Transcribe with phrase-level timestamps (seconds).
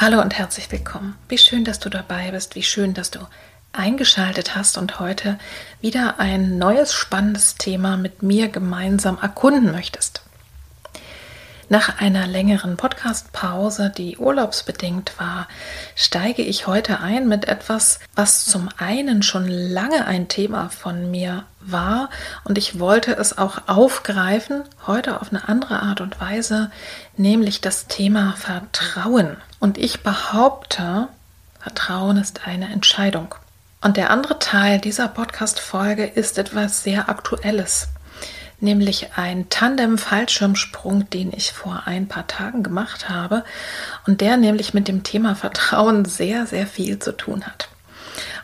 [0.00, 1.16] Hallo und herzlich willkommen.
[1.28, 3.18] Wie schön, dass du dabei bist, wie schön, dass du
[3.72, 5.40] eingeschaltet hast und heute
[5.80, 10.17] wieder ein neues spannendes Thema mit mir gemeinsam erkunden möchtest.
[11.70, 15.48] Nach einer längeren Podcast-Pause, die urlaubsbedingt war,
[15.94, 21.44] steige ich heute ein mit etwas, was zum einen schon lange ein Thema von mir
[21.60, 22.08] war
[22.44, 26.70] und ich wollte es auch aufgreifen, heute auf eine andere Art und Weise,
[27.18, 29.36] nämlich das Thema Vertrauen.
[29.58, 31.08] Und ich behaupte,
[31.60, 33.34] Vertrauen ist eine Entscheidung.
[33.82, 37.88] Und der andere Teil dieser Podcast-Folge ist etwas sehr Aktuelles,
[38.60, 43.44] nämlich ein Tandem-Fallschirmsprung, den ich vor ein paar Tagen gemacht habe
[44.06, 47.68] und der nämlich mit dem Thema Vertrauen sehr, sehr viel zu tun hat.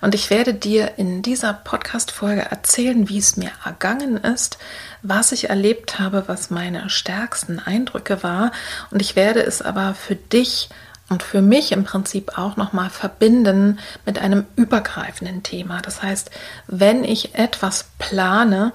[0.01, 4.59] Und ich werde dir in dieser Podcast-Folge erzählen, wie es mir ergangen ist,
[5.03, 8.53] was ich erlebt habe, was meine stärksten Eindrücke war.
[8.91, 10.69] Und ich werde es aber für dich
[11.09, 15.81] und für mich im Prinzip auch nochmal verbinden mit einem übergreifenden Thema.
[15.83, 16.31] Das heißt,
[16.67, 18.73] wenn ich etwas plane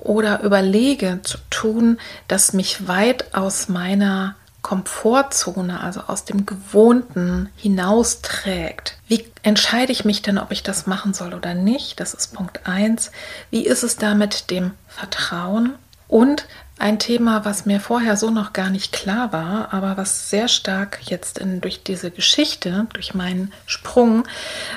[0.00, 8.98] oder überlege zu tun, das mich weit aus meiner Komfortzone, also aus dem Gewohnten hinausträgt.
[9.08, 11.98] Wie entscheide ich mich denn, ob ich das machen soll oder nicht?
[11.98, 13.10] Das ist Punkt 1.
[13.50, 15.74] Wie ist es da mit dem Vertrauen?
[16.08, 16.46] Und
[16.80, 20.98] ein Thema, was mir vorher so noch gar nicht klar war, aber was sehr stark
[21.02, 24.24] jetzt in, durch diese Geschichte, durch meinen Sprung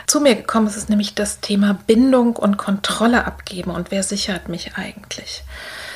[0.05, 4.49] zu mir gekommen ist, ist nämlich das Thema Bindung und Kontrolle abgeben und wer sichert
[4.49, 5.43] mich eigentlich.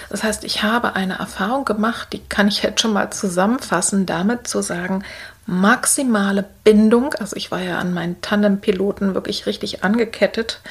[0.10, 4.48] Das heißt, ich habe eine Erfahrung gemacht, die kann ich jetzt schon mal zusammenfassen, damit
[4.48, 5.04] zu sagen,
[5.46, 10.62] maximale Bindung, also ich war ja an meinen Tandem-Piloten wirklich richtig angekettet,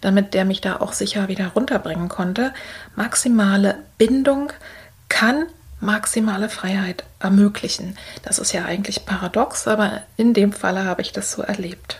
[0.00, 2.54] damit der mich da auch sicher wieder runterbringen konnte.
[2.94, 4.52] Maximale Bindung
[5.08, 5.46] kann
[5.80, 7.96] maximale Freiheit ermöglichen.
[8.22, 11.98] Das ist ja eigentlich paradox, aber in dem Falle habe ich das so erlebt.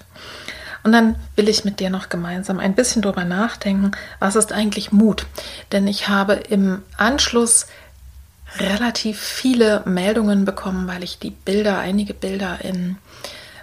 [0.82, 3.90] Und dann will ich mit dir noch gemeinsam ein bisschen drüber nachdenken,
[4.20, 5.26] was ist eigentlich Mut?
[5.72, 7.66] Denn ich habe im Anschluss
[8.58, 12.98] relativ viele Meldungen bekommen, weil ich die Bilder, einige Bilder in,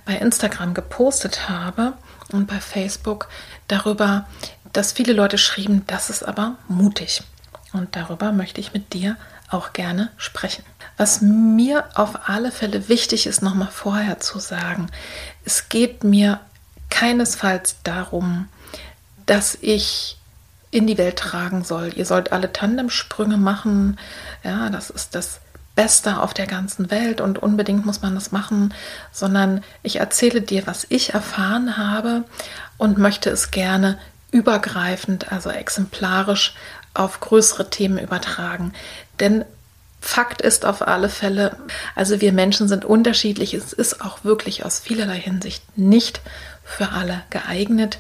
[0.06, 1.94] bei Instagram gepostet habe
[2.32, 3.30] und bei Facebook
[3.70, 4.28] darüber,
[4.74, 7.24] dass viele Leute schrieben, das ist aber mutig.
[7.72, 9.16] Und darüber möchte ich mit dir
[9.54, 10.64] auch gerne sprechen.
[10.98, 14.88] Was mir auf alle Fälle wichtig ist, nochmal vorher zu sagen,
[15.46, 16.40] es geht mir
[16.90, 18.48] keinesfalls darum,
[19.26, 20.18] dass ich
[20.70, 21.92] in die Welt tragen soll.
[21.96, 24.00] Ihr sollt alle Tandemsprünge machen.
[24.44, 25.40] Ja, das ist das
[25.76, 28.74] Beste auf der ganzen Welt und unbedingt muss man das machen,
[29.12, 32.26] sondern ich erzähle dir, was ich erfahren habe
[32.78, 33.98] und möchte es gerne
[34.32, 36.56] übergreifend, also exemplarisch
[36.94, 38.74] auf größere Themen übertragen.
[39.20, 39.46] Denn
[40.02, 41.56] Fakt ist auf alle Fälle,
[41.96, 43.54] also wir Menschen sind unterschiedlich.
[43.54, 46.20] Es ist auch wirklich aus vielerlei Hinsicht nicht
[46.64, 48.00] für alle geeignet.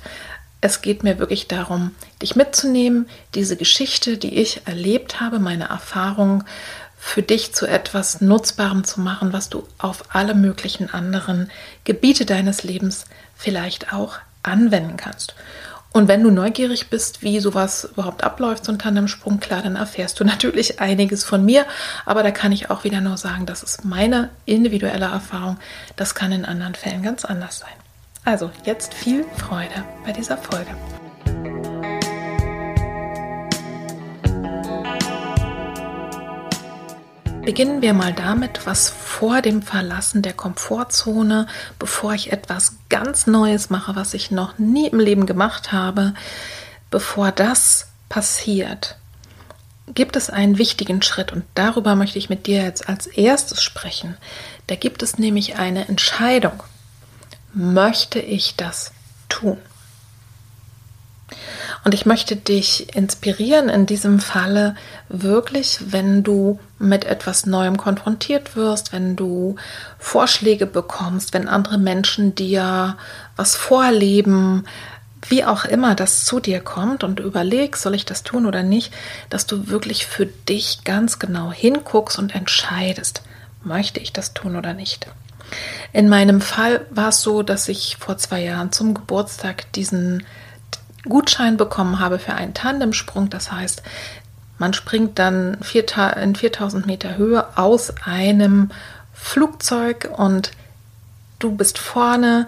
[0.59, 6.43] Es geht mir wirklich darum, dich mitzunehmen, diese Geschichte, die ich erlebt habe, meine Erfahrung
[6.97, 11.51] für dich zu etwas Nutzbarem zu machen, was du auf alle möglichen anderen
[11.85, 13.05] Gebiete deines Lebens
[13.35, 15.35] vielleicht auch anwenden kannst.
[15.93, 20.19] Und wenn du neugierig bist, wie sowas überhaupt abläuft, so ein Tandemsprung, klar, dann erfährst
[20.19, 21.65] du natürlich einiges von mir.
[22.05, 25.57] Aber da kann ich auch wieder nur sagen, das ist meine individuelle Erfahrung.
[25.95, 27.69] Das kann in anderen Fällen ganz anders sein.
[28.25, 30.71] Also jetzt viel Freude bei dieser Folge.
[37.45, 41.47] Beginnen wir mal damit, was vor dem Verlassen der Komfortzone,
[41.77, 46.13] bevor ich etwas ganz Neues mache, was ich noch nie im Leben gemacht habe,
[46.89, 48.95] bevor das passiert,
[49.93, 54.15] gibt es einen wichtigen Schritt und darüber möchte ich mit dir jetzt als erstes sprechen.
[54.67, 56.63] Da gibt es nämlich eine Entscheidung.
[57.53, 58.93] Möchte ich das
[59.27, 59.57] tun?
[61.83, 64.75] Und ich möchte dich inspirieren in diesem Falle
[65.09, 69.55] wirklich, wenn du mit etwas Neuem konfrontiert wirst, wenn du
[69.99, 72.97] Vorschläge bekommst, wenn andere Menschen dir
[73.35, 74.65] was vorleben,
[75.29, 78.93] wie auch immer das zu dir kommt und überlegst, soll ich das tun oder nicht,
[79.29, 83.23] dass du wirklich für dich ganz genau hinguckst und entscheidest,
[83.63, 85.07] möchte ich das tun oder nicht.
[85.91, 90.23] In meinem Fall war es so, dass ich vor zwei Jahren zum Geburtstag diesen
[91.07, 93.29] Gutschein bekommen habe für einen Tandemsprung.
[93.29, 93.83] Das heißt,
[94.57, 98.71] man springt dann in 4000 Meter Höhe aus einem
[99.13, 100.51] Flugzeug und
[101.39, 102.47] du bist vorne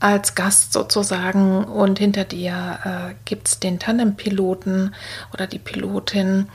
[0.00, 4.94] als Gast sozusagen und hinter dir äh, gibt es den Tandempiloten
[5.32, 6.48] oder die Pilotin,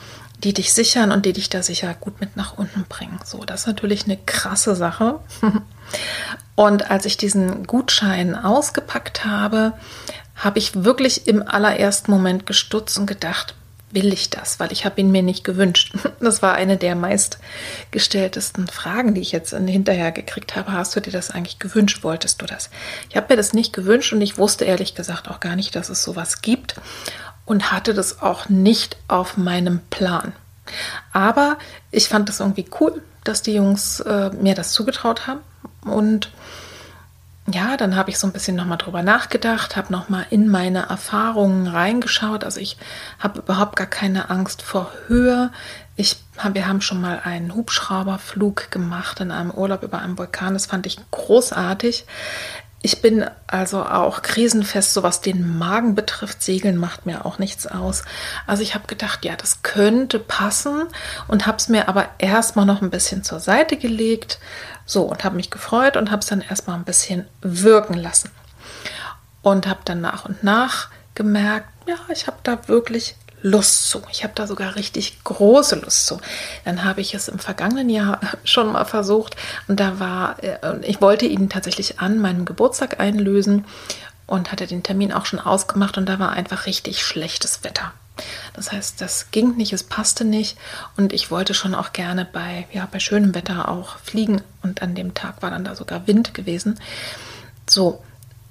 [0.43, 3.19] die dich sichern und die dich da sicher gut mit nach unten bringen.
[3.25, 5.19] So, das ist natürlich eine krasse Sache.
[6.55, 9.73] und als ich diesen Gutschein ausgepackt habe,
[10.41, 13.55] habe ich wirklich im allerersten Moment gestutzt und gedacht,
[13.91, 14.59] will ich das?
[14.59, 15.93] Weil ich habe ihn mir nicht gewünscht.
[16.19, 20.71] Das war eine der meistgestelltesten Fragen, die ich jetzt hinterher gekriegt habe.
[20.71, 22.03] Hast du dir das eigentlich gewünscht?
[22.03, 22.69] Wolltest du das?
[23.09, 25.89] Ich habe mir das nicht gewünscht und ich wusste ehrlich gesagt auch gar nicht, dass
[25.89, 26.75] es sowas gibt
[27.45, 30.33] und hatte das auch nicht auf meinem Plan.
[31.11, 31.57] Aber
[31.89, 35.41] ich fand es irgendwie cool, dass die Jungs äh, mir das zugetraut haben
[35.83, 36.31] und
[37.51, 41.67] ja, dann habe ich so ein bisschen nochmal drüber nachgedacht, habe nochmal in meine Erfahrungen
[41.67, 42.43] reingeschaut.
[42.43, 42.77] Also ich
[43.19, 45.51] habe überhaupt gar keine Angst vor Höhe.
[45.95, 46.17] Ich,
[46.53, 50.53] wir haben schon mal einen Hubschrauberflug gemacht in einem Urlaub über einem Vulkan.
[50.53, 52.05] Das fand ich großartig.
[52.83, 56.41] Ich bin also auch krisenfest, so was den Magen betrifft.
[56.41, 58.03] Segeln macht mir auch nichts aus.
[58.47, 60.87] Also ich habe gedacht, ja, das könnte passen
[61.27, 64.39] und habe es mir aber erstmal noch ein bisschen zur Seite gelegt.
[64.91, 68.29] So, und habe mich gefreut und habe es dann erstmal ein bisschen wirken lassen.
[69.41, 74.01] Und habe dann nach und nach gemerkt, ja, ich habe da wirklich Lust zu.
[74.11, 76.19] Ich habe da sogar richtig große Lust zu.
[76.65, 79.37] Dann habe ich es im vergangenen Jahr schon mal versucht
[79.69, 83.63] und da war, äh, ich wollte ihn tatsächlich an meinem Geburtstag einlösen
[84.27, 87.93] und hatte den Termin auch schon ausgemacht und da war einfach richtig schlechtes Wetter.
[88.53, 90.57] Das heißt, das ging nicht, es passte nicht.
[90.97, 94.41] Und ich wollte schon auch gerne bei, ja, bei schönem Wetter auch fliegen.
[94.61, 96.79] Und an dem Tag war dann da sogar Wind gewesen.
[97.69, 98.03] So,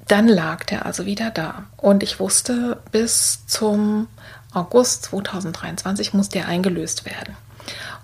[0.08, 1.64] dann lag der also wieder da.
[1.76, 4.08] Und ich wusste, bis zum
[4.52, 7.36] August 2023 muss der eingelöst werden.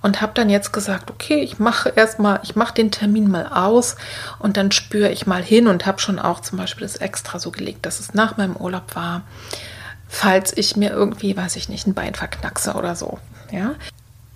[0.02, 3.96] Und habe dann jetzt gesagt, okay, ich mache erstmal, ich mache den Termin mal aus.
[4.38, 7.50] Und dann spüre ich mal hin und habe schon auch zum Beispiel das extra so
[7.50, 9.22] gelegt, dass es nach meinem Urlaub war,
[10.08, 13.18] falls ich mir irgendwie, weiß ich nicht, ein Bein verknackse oder so.
[13.50, 13.74] Ja,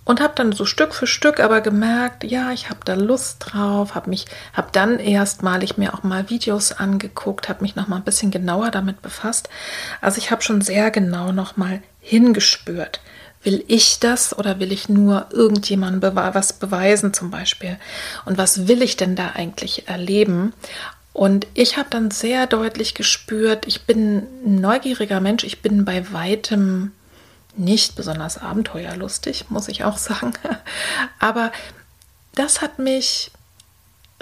[0.03, 3.93] und habe dann so Stück für Stück aber gemerkt, ja, ich habe da Lust drauf,
[3.93, 8.03] habe mich, habe dann erstmalig mir auch mal Videos angeguckt, habe mich noch mal ein
[8.03, 9.49] bisschen genauer damit befasst.
[10.01, 12.99] Also ich habe schon sehr genau noch mal hingespürt.
[13.43, 17.77] Will ich das oder will ich nur irgendjemandem was beweisen zum Beispiel?
[18.25, 20.53] Und was will ich denn da eigentlich erleben?
[21.13, 26.11] Und ich habe dann sehr deutlich gespürt, ich bin ein neugieriger Mensch, ich bin bei
[26.13, 26.91] weitem
[27.57, 30.33] nicht besonders abenteuerlustig, muss ich auch sagen.
[31.19, 31.51] Aber
[32.33, 33.31] das hat mich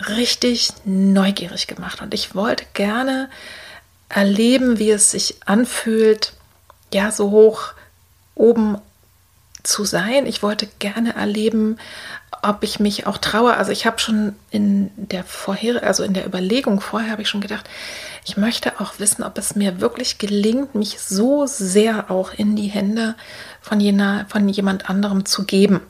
[0.07, 3.29] richtig neugierig gemacht und ich wollte gerne
[4.07, 6.33] erleben, wie es sich anfühlt,
[6.93, 7.73] ja, so hoch
[8.33, 8.79] oben
[9.63, 10.25] zu sein.
[10.25, 11.77] Ich wollte gerne erleben,
[12.41, 13.55] ob ich mich auch traue.
[13.55, 17.41] Also ich habe schon in der vorher, also in der Überlegung vorher habe ich schon
[17.41, 17.69] gedacht,
[18.25, 22.67] ich möchte auch wissen, ob es mir wirklich gelingt, mich so sehr auch in die
[22.67, 23.15] Hände
[23.61, 25.81] von jener, von jemand anderem zu geben,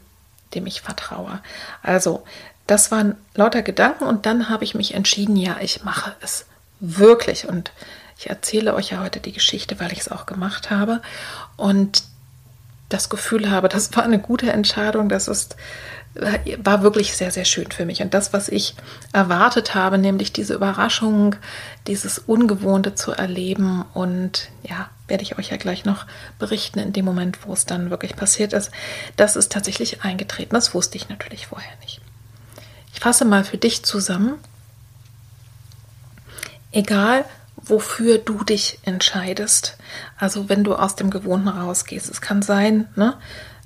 [0.55, 1.39] dem ich vertraue.
[1.83, 2.23] Also
[2.67, 6.45] das waren lauter Gedanken und dann habe ich mich entschieden, ja, ich mache es
[6.79, 7.71] wirklich und
[8.17, 11.01] ich erzähle euch ja heute die Geschichte, weil ich es auch gemacht habe
[11.57, 12.03] und
[12.89, 15.55] das Gefühl habe, das war eine gute Entscheidung, das ist
[16.15, 18.01] war wirklich sehr, sehr schön für mich.
[18.01, 18.75] Und das, was ich
[19.13, 21.35] erwartet habe, nämlich diese Überraschung,
[21.87, 26.05] dieses Ungewohnte zu erleben und ja, werde ich euch ja gleich noch
[26.39, 28.71] berichten in dem Moment, wo es dann wirklich passiert ist,
[29.17, 30.55] das ist tatsächlich eingetreten.
[30.55, 32.01] Das wusste ich natürlich vorher nicht.
[32.93, 34.33] Ich fasse mal für dich zusammen.
[36.71, 37.25] Egal,
[37.69, 39.77] wofür du dich entscheidest,
[40.17, 43.17] also wenn du aus dem Gewohnten rausgehst, es kann sein, ne,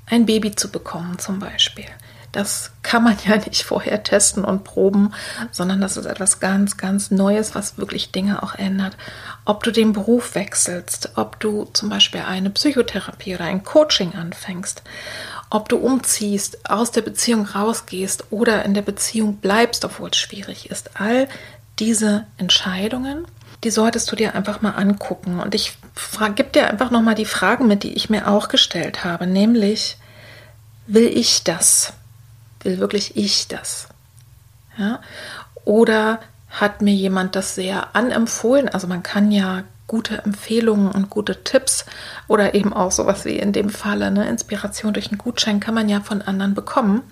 [0.05, 1.86] ein Baby zu bekommen zum Beispiel
[2.33, 5.13] das kann man ja nicht vorher testen und proben,
[5.51, 8.98] sondern das ist etwas ganz, ganz Neues, was wirklich Dinge auch ändert.
[9.45, 14.83] Ob du den Beruf wechselst, ob du zum Beispiel eine Psychotherapie oder ein Coaching anfängst,
[15.50, 20.72] ob du umziehst, aus der Beziehung rausgehst oder in der Beziehung bleibst, obwohl es schwierig
[20.72, 21.00] ist.
[21.00, 21.29] All
[21.79, 23.25] diese Entscheidungen,
[23.63, 25.39] die solltest du dir einfach mal angucken.
[25.39, 25.77] Und ich
[26.36, 29.98] gebe dir einfach nochmal die Fragen mit, die ich mir auch gestellt habe, nämlich,
[30.88, 31.93] will ich das?
[32.62, 33.88] Will wirklich ich das?
[34.77, 35.00] Ja?
[35.65, 38.70] Oder hat mir jemand das sehr anempfohlen?
[38.70, 41.86] Also man kann ja gute Empfehlungen und gute Tipps
[42.27, 45.89] oder eben auch sowas wie in dem Falle, eine Inspiration durch einen Gutschein kann man
[45.89, 47.03] ja von anderen bekommen.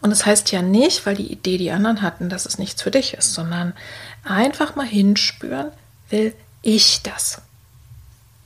[0.00, 2.82] Und es das heißt ja nicht, weil die Idee die anderen hatten, dass es nichts
[2.82, 3.74] für dich ist, sondern
[4.24, 5.70] einfach mal hinspüren,
[6.14, 7.42] will ich das?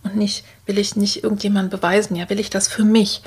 [0.03, 3.23] Und nicht, will ich nicht irgendjemand beweisen, ja, will ich das für mich?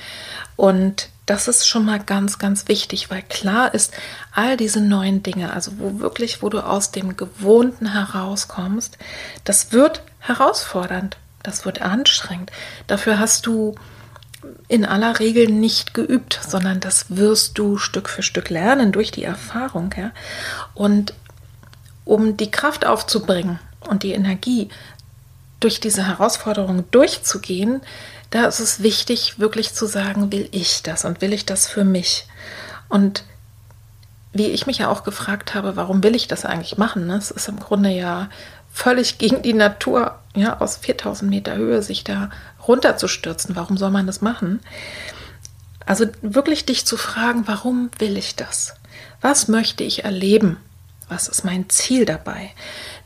[0.55, 3.93] Und das ist schon mal ganz, ganz wichtig, weil klar ist,
[4.33, 8.98] all diese neuen Dinge, also wo wirklich, wo du aus dem Gewohnten herauskommst,
[9.43, 12.51] das wird herausfordernd, das wird anstrengend.
[12.88, 13.75] Dafür hast du
[14.67, 19.24] in aller Regel nicht geübt, sondern das wirst du Stück für Stück lernen durch die
[19.24, 19.93] Erfahrung.
[19.95, 20.12] Ja?
[20.74, 21.13] Und
[22.05, 24.69] um die Kraft aufzubringen und die Energie,
[25.59, 27.81] durch diese Herausforderung durchzugehen,
[28.31, 31.83] da ist es wichtig, wirklich zu sagen, will ich das und will ich das für
[31.83, 32.25] mich?
[32.89, 33.23] Und
[34.33, 37.07] wie ich mich ja auch gefragt habe, warum will ich das eigentlich machen?
[37.07, 37.15] Ne?
[37.17, 38.29] Es ist im Grunde ja
[38.71, 42.29] völlig gegen die Natur, ja, aus 4000 Meter Höhe sich da
[42.67, 43.55] runterzustürzen.
[43.55, 44.61] Warum soll man das machen?
[45.85, 48.75] Also wirklich dich zu fragen, warum will ich das?
[49.19, 50.57] Was möchte ich erleben?
[51.09, 52.51] Was ist mein Ziel dabei?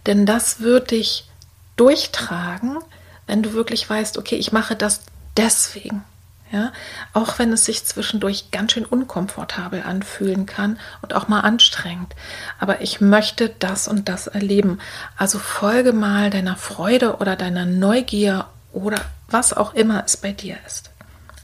[0.06, 1.30] Denn das wird dich
[1.76, 2.80] durchtragen,
[3.28, 5.02] wenn du wirklich weißt, okay, ich mache das
[5.38, 6.04] deswegen.
[6.52, 6.72] Ja,
[7.12, 12.16] auch wenn es sich zwischendurch ganz schön unkomfortabel anfühlen kann und auch mal anstrengend.
[12.60, 14.80] Aber ich möchte das und das erleben.
[15.18, 20.58] Also folge mal deiner Freude oder deiner Neugier oder was auch immer es bei dir
[20.68, 20.92] ist.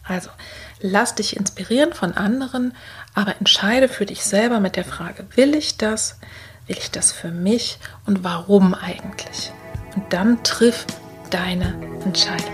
[0.04, 0.30] Also
[0.80, 2.74] lass dich inspirieren von anderen,
[3.16, 6.20] aber entscheide für dich selber mit der Frage, will ich das?
[6.72, 9.52] Will ich das für mich und warum eigentlich?
[9.94, 10.86] Und dann triff
[11.30, 11.74] deine
[12.06, 12.50] Entscheidung.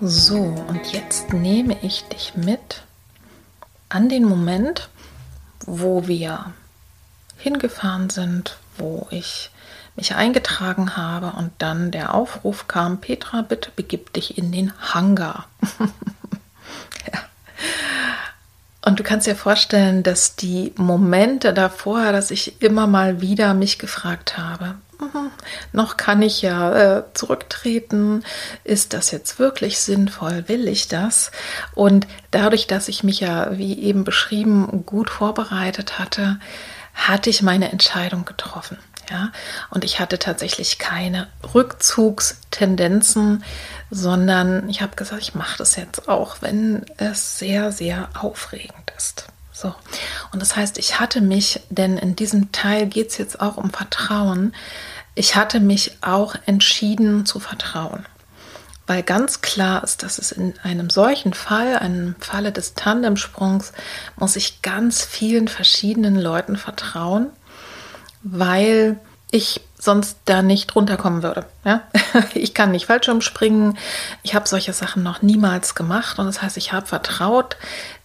[0.00, 2.84] So, und jetzt nehme ich dich mit
[3.88, 4.90] an den Moment,
[5.66, 6.52] wo wir
[7.36, 9.50] hingefahren sind, wo ich
[9.96, 15.48] mich eingetragen habe und dann der Aufruf kam, Petra, bitte begib dich in den Hangar.
[17.12, 17.18] ja.
[18.86, 23.80] Und du kannst dir vorstellen, dass die Momente davor, dass ich immer mal wieder mich
[23.80, 25.32] gefragt habe, mhm,
[25.72, 28.22] noch kann ich ja äh, zurücktreten,
[28.62, 31.32] ist das jetzt wirklich sinnvoll, will ich das?
[31.74, 36.38] Und dadurch, dass ich mich ja, wie eben beschrieben, gut vorbereitet hatte,
[36.94, 38.78] hatte ich meine Entscheidung getroffen.
[39.10, 39.30] Ja,
[39.70, 43.44] und ich hatte tatsächlich keine Rückzugstendenzen,
[43.90, 49.26] sondern ich habe gesagt, ich mache das jetzt auch, wenn es sehr, sehr aufregend ist.
[49.52, 49.74] So.
[50.32, 53.70] Und das heißt, ich hatte mich, denn in diesem Teil geht es jetzt auch um
[53.70, 54.54] Vertrauen,
[55.14, 58.04] ich hatte mich auch entschieden zu vertrauen.
[58.86, 63.72] Weil ganz klar ist, dass es in einem solchen Fall, einem Falle des Tandemsprungs,
[64.16, 67.30] muss ich ganz vielen verschiedenen Leuten vertrauen
[68.28, 68.98] weil
[69.30, 71.46] ich sonst da nicht runterkommen würde.
[71.64, 71.82] Ja?
[72.34, 73.76] Ich kann nicht Fallschirmspringen.
[74.22, 77.56] Ich habe solche Sachen noch niemals gemacht und das heißt, ich habe vertraut,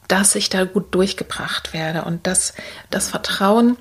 [0.08, 2.54] dass ich da gut durchgebracht werde und dass
[2.90, 3.78] das Vertrauen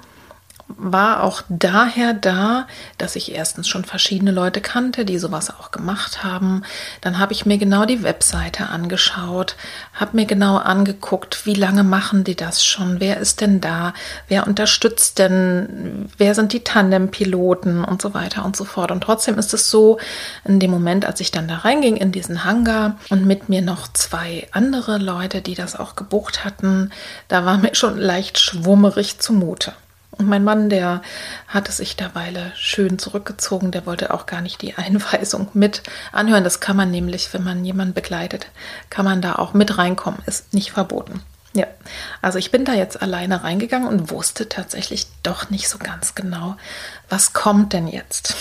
[0.76, 2.66] war auch daher da,
[2.98, 6.62] dass ich erstens schon verschiedene Leute kannte, die sowas auch gemacht haben.
[7.00, 9.56] Dann habe ich mir genau die Webseite angeschaut,
[9.94, 13.94] habe mir genau angeguckt, wie lange machen die das schon, wer ist denn da,
[14.28, 18.90] wer unterstützt denn, wer sind die Tandem-Piloten und so weiter und so fort.
[18.90, 19.98] Und trotzdem ist es so,
[20.44, 23.88] in dem Moment, als ich dann da reinging in diesen Hangar und mit mir noch
[23.92, 26.90] zwei andere Leute, die das auch gebucht hatten,
[27.28, 29.72] da war mir schon leicht schwummerig zumute.
[30.20, 31.00] Und mein Mann, der
[31.48, 36.44] hatte sich derweile schön zurückgezogen, der wollte auch gar nicht die Einweisung mit anhören.
[36.44, 38.46] Das kann man nämlich, wenn man jemanden begleitet,
[38.90, 41.22] kann man da auch mit reinkommen, ist nicht verboten.
[41.54, 41.66] Ja,
[42.20, 46.56] also ich bin da jetzt alleine reingegangen und wusste tatsächlich doch nicht so ganz genau,
[47.08, 48.36] was kommt denn jetzt.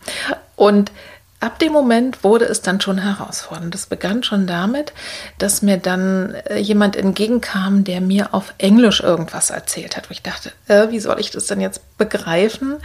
[0.56, 0.90] und
[1.40, 3.74] ab dem Moment wurde es dann schon herausfordernd.
[3.74, 4.92] Das begann schon damit,
[5.38, 10.08] dass mir dann äh, jemand entgegenkam, der mir auf Englisch irgendwas erzählt hat.
[10.08, 12.76] Wo ich dachte, äh, wie soll ich das denn jetzt begreifen,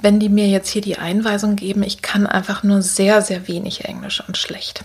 [0.00, 1.84] wenn die mir jetzt hier die Einweisung geben?
[1.84, 4.84] Ich kann einfach nur sehr, sehr wenig Englisch und schlecht.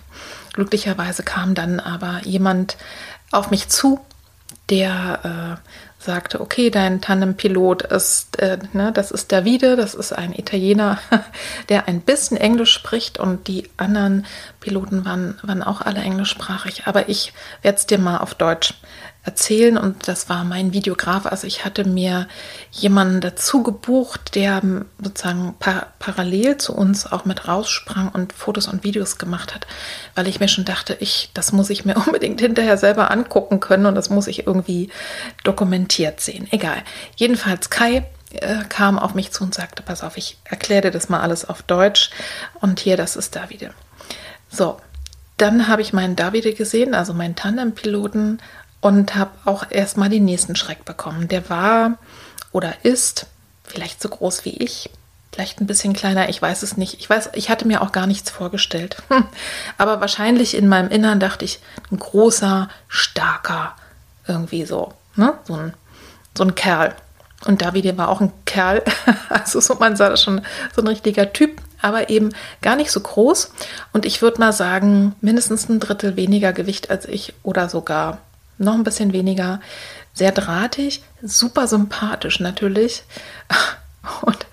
[0.53, 2.77] Glücklicherweise kam dann aber jemand
[3.31, 3.99] auf mich zu,
[4.69, 5.69] der äh,
[5.99, 10.97] sagte, okay, dein Tandempilot ist, äh, ne, das ist Davide, das ist ein Italiener,
[11.69, 14.25] der ein bisschen Englisch spricht und die anderen
[14.61, 18.75] Piloten waren, waren auch alle englischsprachig, aber ich werde es dir mal auf Deutsch
[19.23, 21.25] erzählen und das war mein Videograf.
[21.25, 22.27] Also ich hatte mir
[22.71, 24.61] jemanden dazu gebucht, der
[25.01, 29.67] sozusagen par parallel zu uns auch mit raussprang und Fotos und Videos gemacht hat,
[30.15, 33.85] weil ich mir schon dachte, ich, das muss ich mir unbedingt hinterher selber angucken können
[33.85, 34.89] und das muss ich irgendwie
[35.43, 36.47] dokumentiert sehen.
[36.51, 36.81] Egal.
[37.17, 41.09] Jedenfalls Kai äh, kam auf mich zu und sagte, pass auf, ich erkläre dir das
[41.09, 42.09] mal alles auf Deutsch
[42.61, 43.71] und hier, das ist Davide.
[44.49, 44.77] So,
[45.37, 48.39] dann habe ich meinen Davide gesehen, also meinen Tandem-Piloten
[48.81, 51.27] und habe auch erstmal den nächsten Schreck bekommen.
[51.27, 51.97] Der war
[52.51, 53.27] oder ist
[53.63, 54.89] vielleicht so groß wie ich,
[55.31, 56.95] vielleicht ein bisschen kleiner, ich weiß es nicht.
[56.99, 59.01] Ich weiß, ich hatte mir auch gar nichts vorgestellt.
[59.77, 61.59] Aber wahrscheinlich in meinem Innern dachte ich,
[61.91, 63.75] ein großer, starker,
[64.27, 65.35] irgendwie so, ne?
[65.45, 65.73] so, ein,
[66.35, 66.95] so ein Kerl.
[67.45, 68.83] Und David war auch ein Kerl,
[69.29, 70.41] also so, man sah das schon,
[70.75, 72.31] so ein richtiger Typ, aber eben
[72.61, 73.53] gar nicht so groß.
[73.93, 78.17] Und ich würde mal sagen, mindestens ein Drittel weniger Gewicht als ich oder sogar
[78.59, 79.59] noch ein bisschen weniger.
[80.13, 83.03] Sehr drahtig, super sympathisch natürlich.
[84.21, 84.45] Und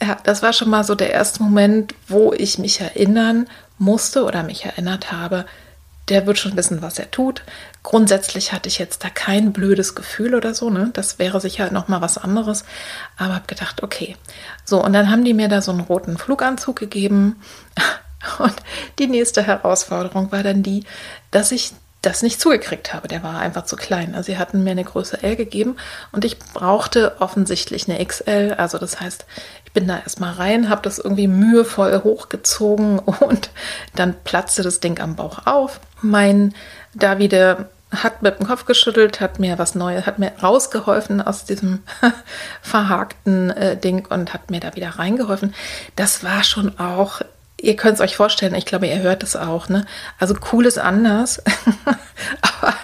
[0.00, 3.48] ja, das war schon mal so der erste Moment, wo ich mich erinnern
[3.78, 5.44] musste oder mich erinnert habe,
[6.08, 7.42] der wird schon wissen, was er tut.
[7.82, 10.90] Grundsätzlich hatte ich jetzt da kein blödes Gefühl oder so, ne?
[10.94, 12.64] Das wäre sicher noch mal was anderes,
[13.16, 14.16] aber habe gedacht, okay.
[14.64, 17.36] So und dann haben die mir da so einen roten Fluganzug gegeben
[18.38, 18.54] und
[18.98, 20.84] die nächste Herausforderung war dann die,
[21.30, 21.72] dass ich
[22.02, 23.08] das nicht zugekriegt habe.
[23.08, 24.14] Der war einfach zu klein.
[24.14, 25.76] Also sie hatten mir eine Größe L gegeben
[26.12, 28.54] und ich brauchte offensichtlich eine XL.
[28.56, 29.26] Also das heißt,
[29.64, 33.50] ich bin da erstmal rein, habe das irgendwie mühevoll hochgezogen und
[33.94, 35.80] dann platzte das Ding am Bauch auf.
[36.00, 36.54] Mein
[36.94, 41.82] Davide hat mit dem Kopf geschüttelt, hat mir was Neues, hat mir rausgeholfen aus diesem
[42.62, 45.54] verhakten äh, Ding und hat mir da wieder reingeholfen.
[45.96, 47.22] Das war schon auch
[47.60, 49.84] ihr könnt es euch vorstellen, ich glaube, ihr hört es auch, ne?
[50.18, 51.42] Also cool ist anders.
[52.40, 52.74] Aber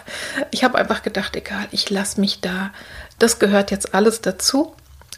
[0.51, 2.71] ich habe einfach gedacht, egal, ich lasse mich da.
[3.19, 4.75] Das gehört jetzt alles dazu.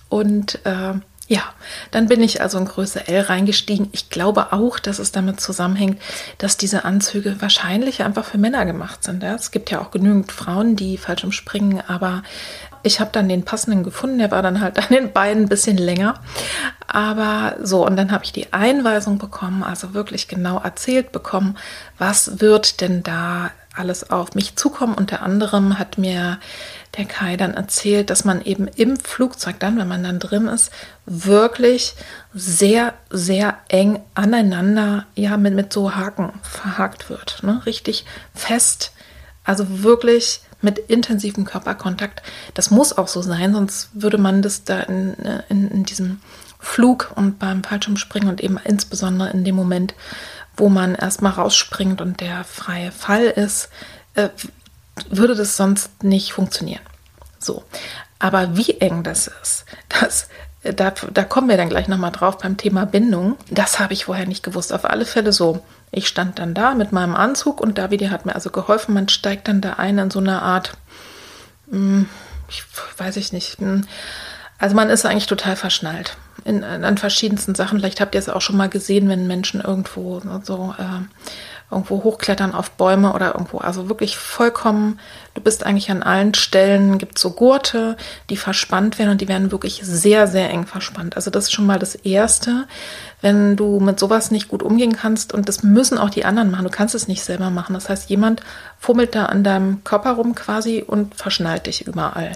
[0.09, 0.95] Und äh,
[1.29, 1.42] ja,
[1.90, 3.88] dann bin ich also in Größe L reingestiegen.
[3.92, 6.01] Ich glaube auch, dass es damit zusammenhängt,
[6.38, 9.23] dass diese Anzüge wahrscheinlich einfach für Männer gemacht sind.
[9.23, 9.35] Ja?
[9.35, 12.23] Es gibt ja auch genügend Frauen, die falsch umspringen, aber
[12.87, 14.18] ich habe dann den passenden gefunden.
[14.18, 16.14] Der war dann halt an den Beinen ein bisschen länger.
[16.87, 21.59] Aber so, und dann habe ich die Einweisung bekommen, also wirklich genau erzählt bekommen,
[21.99, 24.94] was wird denn da alles auf mich zukommen.
[24.94, 26.38] Unter anderem hat mir
[26.96, 30.70] der Kai dann erzählt, dass man eben im Flugzeug dann, wenn man dann drin ist,
[31.05, 31.94] wirklich
[32.33, 37.42] sehr, sehr eng aneinander, ja, mit, mit so Haken verhakt wird.
[37.42, 37.61] Ne?
[37.66, 38.92] Richtig fest.
[39.44, 42.23] Also wirklich mit intensivem Körperkontakt.
[42.55, 45.14] Das muss auch so sein, sonst würde man das da in,
[45.49, 46.21] in, in diesem
[46.59, 49.95] Flug und beim Fallschirmspringen und eben insbesondere in dem Moment,
[50.57, 53.69] wo man erstmal rausspringt und der freie Fall ist,
[54.14, 54.31] äh,
[55.11, 56.83] würde das sonst nicht funktionieren.
[57.38, 57.64] So.
[58.19, 60.29] Aber wie eng das ist, das,
[60.62, 63.37] äh, da, da kommen wir dann gleich nochmal drauf beim Thema Bindung.
[63.51, 64.73] Das habe ich vorher nicht gewusst.
[64.73, 65.62] Auf alle Fälle so.
[65.96, 68.92] Ich stand dann da mit meinem Anzug und Davide hat mir also geholfen.
[68.92, 70.74] Man steigt dann da ein in so eine Art,
[71.70, 72.06] hm,
[72.50, 72.64] ich
[72.98, 73.87] weiß ich nicht, hm,
[74.59, 77.78] also man ist eigentlich total verschnallt in, an verschiedensten Sachen.
[77.78, 81.02] Vielleicht habt ihr es auch schon mal gesehen, wenn Menschen irgendwo so äh,
[81.70, 83.59] irgendwo hochklettern auf Bäume oder irgendwo.
[83.59, 85.00] Also wirklich vollkommen,
[85.35, 87.96] du bist eigentlich an allen Stellen, gibt so Gurte,
[88.31, 91.16] die verspannt werden und die werden wirklich sehr, sehr eng verspannt.
[91.16, 92.66] Also das ist schon mal das Erste,
[93.20, 96.64] wenn du mit sowas nicht gut umgehen kannst und das müssen auch die anderen machen.
[96.64, 97.74] Du kannst es nicht selber machen.
[97.74, 98.42] Das heißt, jemand
[98.79, 102.33] fummelt da an deinem Körper rum quasi und verschnallt dich überall.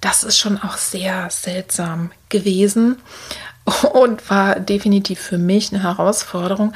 [0.00, 2.96] Das ist schon auch sehr seltsam gewesen
[3.92, 6.72] und war definitiv für mich eine Herausforderung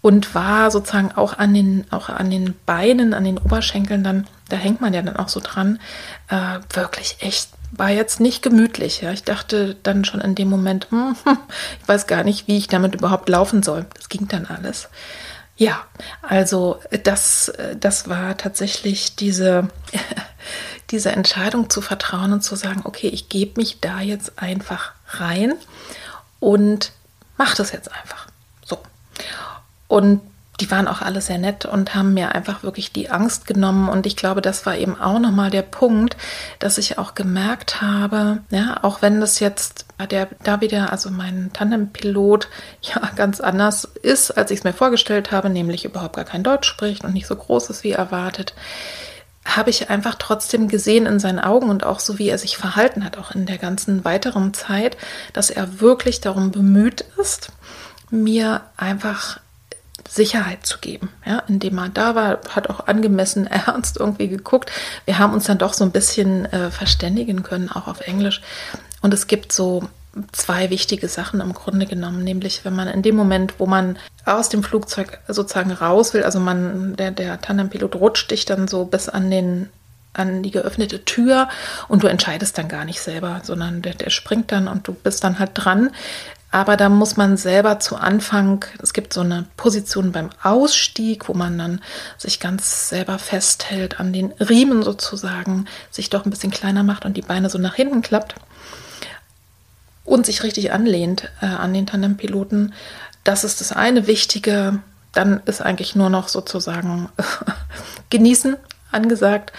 [0.00, 4.56] und war sozusagen auch an den, auch an den Beinen, an den Oberschenkeln dann, da
[4.56, 5.80] hängt man ja dann auch so dran,
[6.28, 9.00] äh, wirklich echt, war jetzt nicht gemütlich.
[9.00, 9.12] Ja.
[9.12, 11.38] Ich dachte dann schon in dem Moment, hm, hm,
[11.82, 13.86] ich weiß gar nicht, wie ich damit überhaupt laufen soll.
[13.94, 14.88] Das ging dann alles.
[15.56, 15.84] Ja,
[16.22, 19.68] also das, das war tatsächlich diese,
[20.90, 25.54] diese Entscheidung zu vertrauen und zu sagen, okay, ich gebe mich da jetzt einfach rein
[26.38, 26.92] und
[27.36, 28.28] mache das jetzt einfach.
[29.88, 30.20] Und
[30.60, 33.88] die waren auch alle sehr nett und haben mir einfach wirklich die Angst genommen.
[33.88, 36.16] Und ich glaube, das war eben auch nochmal der Punkt,
[36.58, 41.50] dass ich auch gemerkt habe, ja, auch wenn das jetzt der da wieder, also mein
[41.52, 42.48] Tandempilot,
[42.82, 46.68] ja, ganz anders ist, als ich es mir vorgestellt habe, nämlich überhaupt gar kein Deutsch
[46.68, 48.54] spricht und nicht so groß ist wie erwartet,
[49.44, 53.04] habe ich einfach trotzdem gesehen in seinen Augen und auch so, wie er sich verhalten
[53.04, 54.96] hat, auch in der ganzen weiteren Zeit,
[55.32, 57.50] dass er wirklich darum bemüht ist,
[58.10, 59.40] mir einfach
[60.08, 64.70] Sicherheit zu geben, ja, indem er da war, hat auch angemessen ernst irgendwie geguckt.
[65.04, 68.40] Wir haben uns dann doch so ein bisschen äh, verständigen können, auch auf Englisch.
[69.02, 69.88] Und es gibt so
[70.32, 74.48] zwei wichtige Sachen im Grunde genommen, nämlich wenn man in dem Moment, wo man aus
[74.48, 79.08] dem Flugzeug sozusagen raus will, also man, der, der Tandempilot rutscht dich dann so bis
[79.08, 79.68] an den
[80.14, 81.48] an die geöffnete Tür
[81.86, 85.22] und du entscheidest dann gar nicht selber, sondern der, der springt dann und du bist
[85.22, 85.90] dann halt dran.
[86.50, 91.34] Aber da muss man selber zu Anfang, es gibt so eine Position beim Ausstieg, wo
[91.34, 91.80] man dann
[92.16, 97.18] sich ganz selber festhält an den Riemen sozusagen, sich doch ein bisschen kleiner macht und
[97.18, 98.34] die Beine so nach hinten klappt
[100.04, 102.72] und sich richtig anlehnt äh, an den Tandempiloten.
[103.24, 104.80] Das ist das eine Wichtige.
[105.12, 107.10] Dann ist eigentlich nur noch sozusagen
[108.10, 108.56] genießen
[108.90, 109.52] angesagt.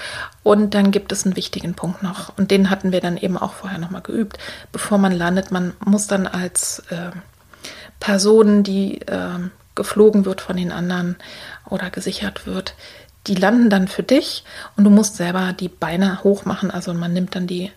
[0.50, 2.36] Und dann gibt es einen wichtigen Punkt noch.
[2.36, 4.40] Und den hatten wir dann eben auch vorher nochmal geübt.
[4.72, 7.12] Bevor man landet, man muss dann als äh,
[8.00, 9.38] Person, die äh,
[9.76, 11.18] geflogen wird von den anderen
[11.70, 12.74] oder gesichert wird,
[13.28, 14.44] die landen dann für dich
[14.76, 16.72] und du musst selber die Beine hoch machen.
[16.72, 17.72] Also man nimmt dann die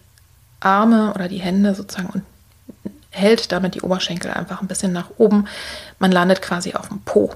[0.60, 2.22] Arme oder die Hände sozusagen und
[3.10, 5.46] hält damit die Oberschenkel einfach ein bisschen nach oben.
[5.98, 7.34] Man landet quasi auf dem Po.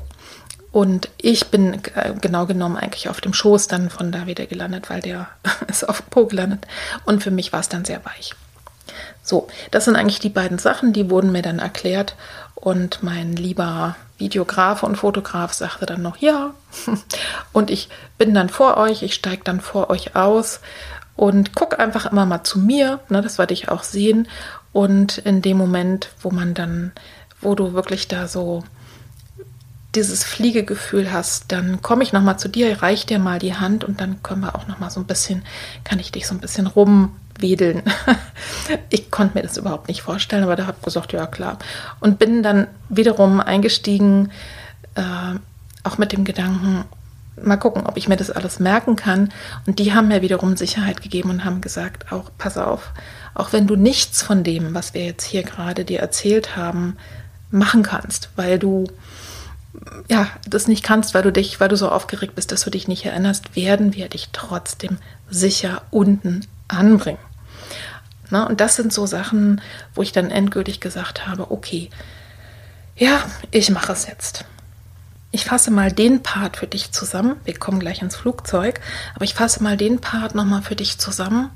[0.76, 5.00] Und ich bin äh, genau genommen eigentlich auf dem Schoß dann von David gelandet, weil
[5.00, 5.26] der
[5.68, 6.66] ist auf Po gelandet.
[7.06, 8.34] Und für mich war es dann sehr weich.
[9.22, 12.14] So, das sind eigentlich die beiden Sachen, die wurden mir dann erklärt.
[12.54, 16.50] Und mein lieber Videograf und Fotograf sagte dann noch ja.
[17.54, 20.60] Und ich bin dann vor euch, ich steige dann vor euch aus
[21.14, 23.00] und guck einfach immer mal zu mir.
[23.08, 24.28] Ne, das werde ich auch sehen.
[24.74, 26.92] Und in dem Moment, wo man dann,
[27.40, 28.62] wo du wirklich da so
[29.96, 34.00] dieses Fliegegefühl hast, dann komme ich nochmal zu dir, reich dir mal die Hand und
[34.00, 35.42] dann können wir auch nochmal so ein bisschen,
[35.84, 37.82] kann ich dich so ein bisschen rumwedeln.
[38.90, 41.58] ich konnte mir das überhaupt nicht vorstellen, aber da habe ich gesagt, ja klar.
[42.00, 44.30] Und bin dann wiederum eingestiegen,
[44.94, 45.02] äh,
[45.82, 46.84] auch mit dem Gedanken,
[47.42, 49.32] mal gucken, ob ich mir das alles merken kann.
[49.66, 52.92] Und die haben mir wiederum Sicherheit gegeben und haben gesagt, auch pass auf,
[53.34, 56.96] auch wenn du nichts von dem, was wir jetzt hier gerade dir erzählt haben,
[57.50, 58.86] machen kannst, weil du
[60.08, 62.88] ja, das nicht kannst, weil du dich, weil du so aufgeregt bist, dass du dich
[62.88, 67.18] nicht erinnerst, werden wir dich trotzdem sicher unten anbringen.
[68.30, 69.60] Na, und das sind so Sachen,
[69.94, 71.90] wo ich dann endgültig gesagt habe, okay,
[72.96, 74.44] ja, ich mache es jetzt.
[75.30, 77.36] Ich fasse mal den Part für dich zusammen.
[77.44, 78.80] Wir kommen gleich ins Flugzeug,
[79.14, 81.50] aber ich fasse mal den Part nochmal für dich zusammen,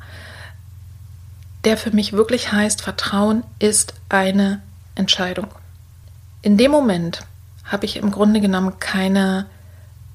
[1.64, 4.62] der für mich wirklich heißt, Vertrauen ist eine
[4.94, 5.48] Entscheidung.
[6.42, 7.20] In dem Moment,
[7.70, 9.46] habe ich im Grunde genommen keine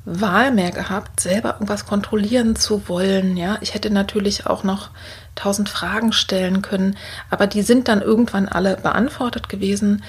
[0.05, 3.37] Wahl mehr gehabt, selber irgendwas kontrollieren zu wollen.
[3.37, 4.89] Ja, ich hätte natürlich auch noch
[5.33, 6.95] tausend Fragen stellen können,
[7.29, 10.03] aber die sind dann irgendwann alle beantwortet gewesen.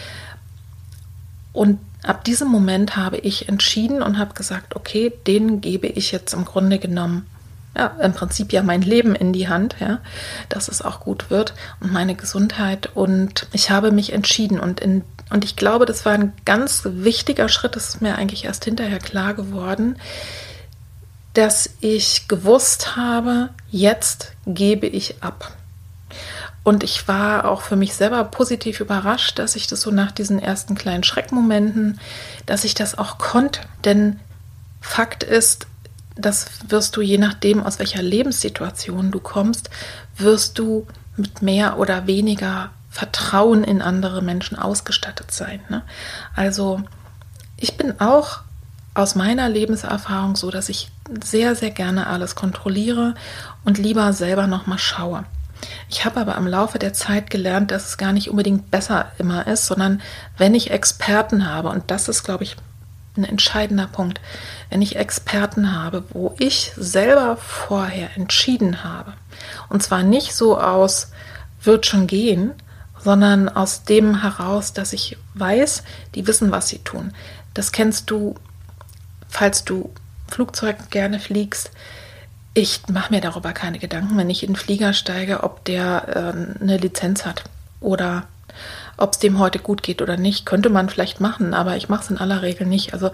[1.53, 6.35] Und ab diesem Moment habe ich entschieden und habe gesagt, okay, den gebe ich jetzt
[6.35, 7.27] im Grunde genommen,
[7.77, 9.99] ja, im Prinzip ja mein Leben in die Hand, ja,
[10.49, 12.91] dass es auch gut wird und meine Gesundheit.
[12.95, 17.49] Und ich habe mich entschieden und in und ich glaube, das war ein ganz wichtiger
[17.49, 19.97] Schritt, das ist mir eigentlich erst hinterher klar geworden,
[21.35, 25.53] dass ich gewusst habe, jetzt gebe ich ab.
[26.63, 30.41] Und ich war auch für mich selber positiv überrascht, dass ich das so nach diesen
[30.41, 32.01] ersten kleinen Schreckmomenten,
[32.47, 33.61] dass ich das auch konnte.
[33.85, 34.19] Denn
[34.81, 35.67] Fakt ist,
[36.17, 39.71] das wirst du je nachdem, aus welcher Lebenssituation du kommst,
[40.17, 40.87] wirst du
[41.17, 45.61] mit mehr oder weniger Vertrauen in andere Menschen ausgestattet sein.
[45.69, 45.83] Ne?
[46.35, 46.81] Also
[47.59, 48.41] ich bin auch
[48.95, 50.91] aus meiner Lebenserfahrung so, dass ich
[51.23, 53.15] sehr, sehr gerne alles kontrolliere
[53.67, 55.25] und lieber selber nochmal schaue.
[55.91, 59.47] Ich habe aber im Laufe der Zeit gelernt, dass es gar nicht unbedingt besser immer
[59.47, 60.01] ist, sondern
[60.39, 62.57] wenn ich Experten habe, und das ist, glaube ich,
[63.19, 64.23] ein entscheidender Punkt,
[64.71, 69.13] wenn ich Experten habe, wo ich selber vorher entschieden habe,
[69.69, 71.13] und zwar nicht so aus,
[71.63, 72.55] wird schon gehen,
[73.07, 75.85] sondern aus dem heraus, dass ich weiß,
[76.17, 77.13] die wissen, was sie tun.
[77.55, 78.35] Das kennst du,
[79.29, 79.93] falls du
[80.27, 81.71] Flugzeug gerne fliegst.
[82.53, 86.61] Ich mache mir darüber keine Gedanken, wenn ich in den Flieger steige, ob der äh,
[86.61, 87.45] eine Lizenz hat
[87.79, 88.25] oder
[88.97, 92.03] Ob es dem heute gut geht oder nicht, könnte man vielleicht machen, aber ich mache
[92.03, 92.95] es in aller Regel nicht.
[92.95, 93.11] Also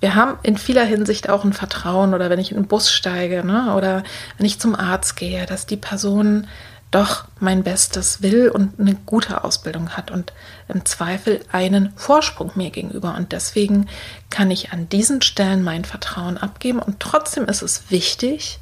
[0.00, 3.44] wir haben in vieler Hinsicht auch ein Vertrauen oder wenn ich in den Bus steige
[3.44, 4.02] ne, oder
[4.36, 6.46] wenn ich zum Arzt gehe, dass die Person
[6.92, 10.32] doch mein Bestes will und eine gute Ausbildung hat und
[10.68, 13.14] im Zweifel einen Vorsprung mir gegenüber.
[13.16, 13.88] Und deswegen
[14.30, 16.78] kann ich an diesen Stellen mein Vertrauen abgeben.
[16.78, 18.60] Und trotzdem ist es wichtig,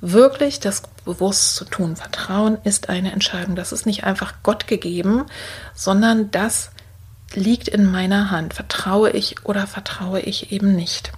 [0.00, 1.96] wirklich das bewusst zu tun.
[1.96, 3.56] Vertrauen ist eine Entscheidung.
[3.56, 5.26] Das ist nicht einfach Gott gegeben,
[5.74, 6.70] sondern das
[7.34, 8.54] liegt in meiner Hand.
[8.54, 11.12] Vertraue ich oder vertraue ich eben nicht?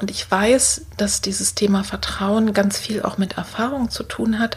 [0.00, 4.56] Und ich weiß, dass dieses Thema Vertrauen ganz viel auch mit Erfahrung zu tun hat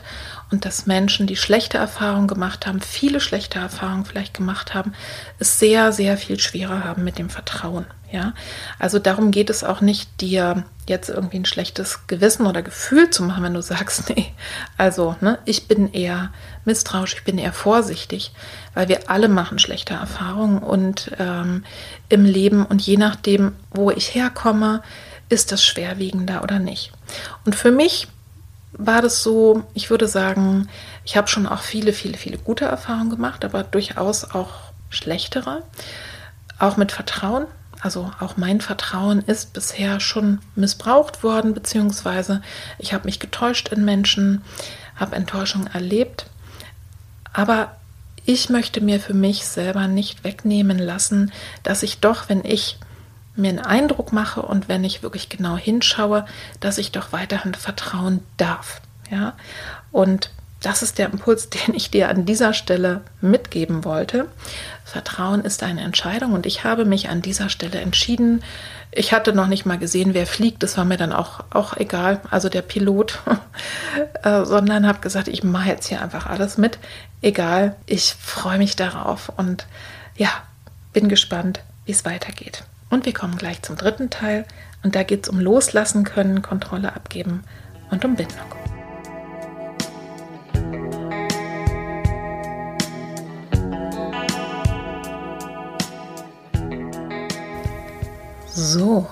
[0.53, 4.93] und dass Menschen, die schlechte Erfahrungen gemacht haben, viele schlechte Erfahrungen vielleicht gemacht haben,
[5.39, 7.85] es sehr, sehr viel schwerer haben mit dem Vertrauen.
[8.11, 8.33] Ja,
[8.77, 13.23] also darum geht es auch nicht, dir jetzt irgendwie ein schlechtes Gewissen oder Gefühl zu
[13.23, 14.31] machen, wenn du sagst, nee,
[14.77, 16.31] also, ne, ich bin eher
[16.63, 18.31] misstrauisch, ich bin eher vorsichtig,
[18.75, 21.63] weil wir alle machen schlechte Erfahrungen und ähm,
[22.09, 24.83] im Leben und je nachdem, wo ich herkomme,
[25.29, 26.91] ist das schwerwiegender oder nicht.
[27.43, 28.07] Und für mich
[28.73, 30.67] war das so, ich würde sagen,
[31.05, 35.63] ich habe schon auch viele, viele, viele gute Erfahrungen gemacht, aber durchaus auch schlechtere.
[36.59, 37.45] Auch mit Vertrauen.
[37.81, 42.41] Also auch mein Vertrauen ist bisher schon missbraucht worden, beziehungsweise
[42.79, 44.41] ich habe mich getäuscht in Menschen,
[44.95, 46.27] habe Enttäuschung erlebt.
[47.33, 47.75] Aber
[48.25, 51.33] ich möchte mir für mich selber nicht wegnehmen lassen,
[51.63, 52.77] dass ich doch, wenn ich
[53.35, 56.25] mir einen Eindruck mache und wenn ich wirklich genau hinschaue,
[56.59, 58.81] dass ich doch weiterhin vertrauen darf.
[59.09, 59.33] Ja,
[59.91, 64.27] und das ist der Impuls, den ich dir an dieser Stelle mitgeben wollte.
[64.85, 68.43] Vertrauen ist eine Entscheidung und ich habe mich an dieser Stelle entschieden.
[68.91, 72.21] Ich hatte noch nicht mal gesehen, wer fliegt, das war mir dann auch, auch egal,
[72.29, 73.19] also der Pilot,
[74.23, 76.77] äh, sondern habe gesagt, ich mache jetzt hier einfach alles mit.
[77.21, 79.65] Egal, ich freue mich darauf und
[80.15, 80.29] ja,
[80.93, 82.63] bin gespannt, wie es weitergeht.
[82.93, 84.45] Und wir kommen gleich zum dritten Teil.
[84.83, 87.43] Und da geht es um Loslassen können, Kontrolle abgeben
[87.89, 88.37] und um Bindung.
[98.53, 99.09] So,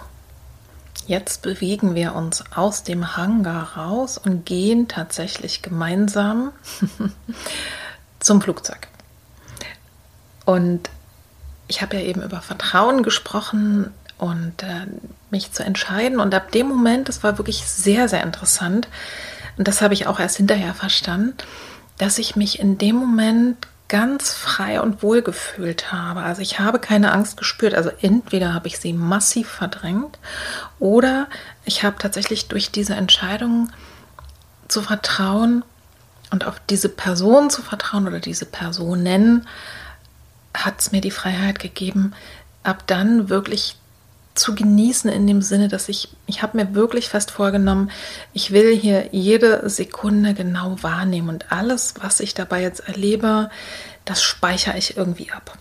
[1.08, 6.52] jetzt bewegen wir uns aus dem Hangar raus und gehen tatsächlich gemeinsam
[8.20, 8.89] zum Flugzeug.
[10.46, 10.91] Und
[11.71, 14.86] ich habe ja eben über Vertrauen gesprochen und äh,
[15.31, 16.19] mich zu entscheiden.
[16.19, 18.88] Und ab dem Moment, das war wirklich sehr, sehr interessant,
[19.57, 21.36] und das habe ich auch erst hinterher verstanden,
[21.97, 26.21] dass ich mich in dem Moment ganz frei und wohl gefühlt habe.
[26.21, 27.75] Also ich habe keine Angst gespürt.
[27.75, 30.17] Also entweder habe ich sie massiv verdrängt
[30.79, 31.27] oder
[31.65, 33.69] ich habe tatsächlich durch diese Entscheidung
[34.69, 35.63] zu vertrauen
[36.31, 39.45] und auf diese Person zu vertrauen oder diese Personen
[40.54, 42.14] hat es mir die Freiheit gegeben,
[42.64, 43.78] ab dann wirklich
[44.34, 47.92] zu genießen in dem Sinne, dass ich, ich habe mir wirklich fest vorgenommen,
[48.34, 53.50] ich will hier jede Sekunde genau wahrnehmen und alles, was ich dabei jetzt erlebe,
[54.06, 55.58] das speichere ich irgendwie ab.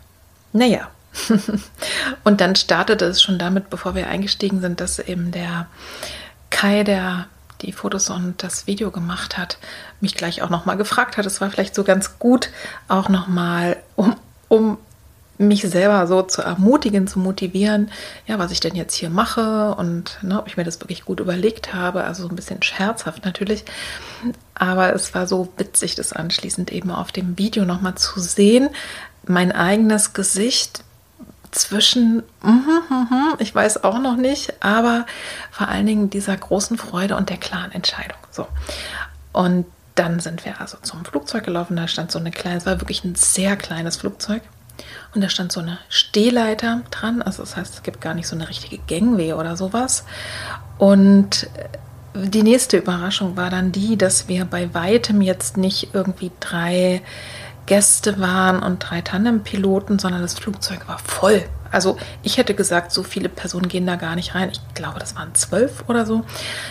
[0.53, 0.89] Naja.
[2.25, 5.67] und dann startete es schon damit, bevor wir eingestiegen sind, dass eben der
[6.51, 7.27] Kai, der
[7.63, 9.59] die Fotos und das Video gemacht hat,
[10.01, 11.27] mich gleich auch nochmal gefragt hat.
[11.27, 12.51] Es war vielleicht so ganz gut,
[12.89, 14.17] auch nochmal um
[14.51, 14.79] um
[15.39, 17.91] mich selber so zu ermutigen, zu motivieren,
[18.27, 21.19] ja, was ich denn jetzt hier mache und ne, ob ich mir das wirklich gut
[21.19, 23.65] überlegt habe, also so ein bisschen scherzhaft natürlich.
[24.55, 28.69] Aber es war so witzig, das anschließend eben auf dem Video nochmal zu sehen,
[29.27, 30.85] mein eigenes Gesicht
[31.53, 35.07] zwischen, mm, mm, ich weiß auch noch nicht, aber
[35.51, 38.19] vor allen Dingen dieser großen Freude und der klaren Entscheidung.
[38.31, 38.47] So.
[39.33, 39.65] Und
[40.01, 41.77] dann sind wir also zum Flugzeug gelaufen.
[41.77, 44.43] Da stand so eine kleine, es war wirklich ein sehr kleines Flugzeug.
[45.15, 47.21] Und da stand so eine Stehleiter dran.
[47.21, 50.05] Also das heißt, es gibt gar nicht so eine richtige Gangway oder sowas.
[50.79, 51.51] Und
[52.15, 57.03] die nächste Überraschung war dann die, dass wir bei weitem jetzt nicht irgendwie drei
[57.71, 61.45] Gäste waren und drei Tandempiloten, sondern das Flugzeug war voll.
[61.71, 64.51] Also ich hätte gesagt, so viele Personen gehen da gar nicht rein.
[64.51, 66.25] Ich glaube, das waren zwölf oder so.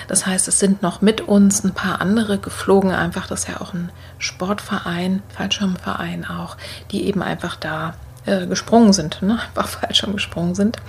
[0.09, 2.91] Das heißt, es sind noch mit uns ein paar andere geflogen.
[2.91, 6.57] Einfach, das ist ja auch ein Sportverein, Fallschirmverein auch,
[6.91, 7.93] die eben einfach da
[8.25, 9.39] äh, gesprungen sind, ne?
[9.39, 10.79] einfach Fallschirm gesprungen sind.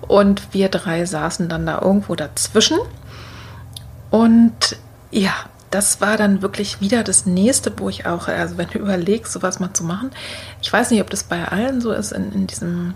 [0.00, 2.78] Und wir drei saßen dann da irgendwo dazwischen.
[4.10, 4.74] Und
[5.12, 5.34] ja,
[5.70, 9.60] das war dann wirklich wieder das nächste, wo ich auch, also wenn du überlegst, sowas
[9.60, 10.10] mal zu machen.
[10.62, 12.94] Ich weiß nicht, ob das bei allen so ist, in, in diesem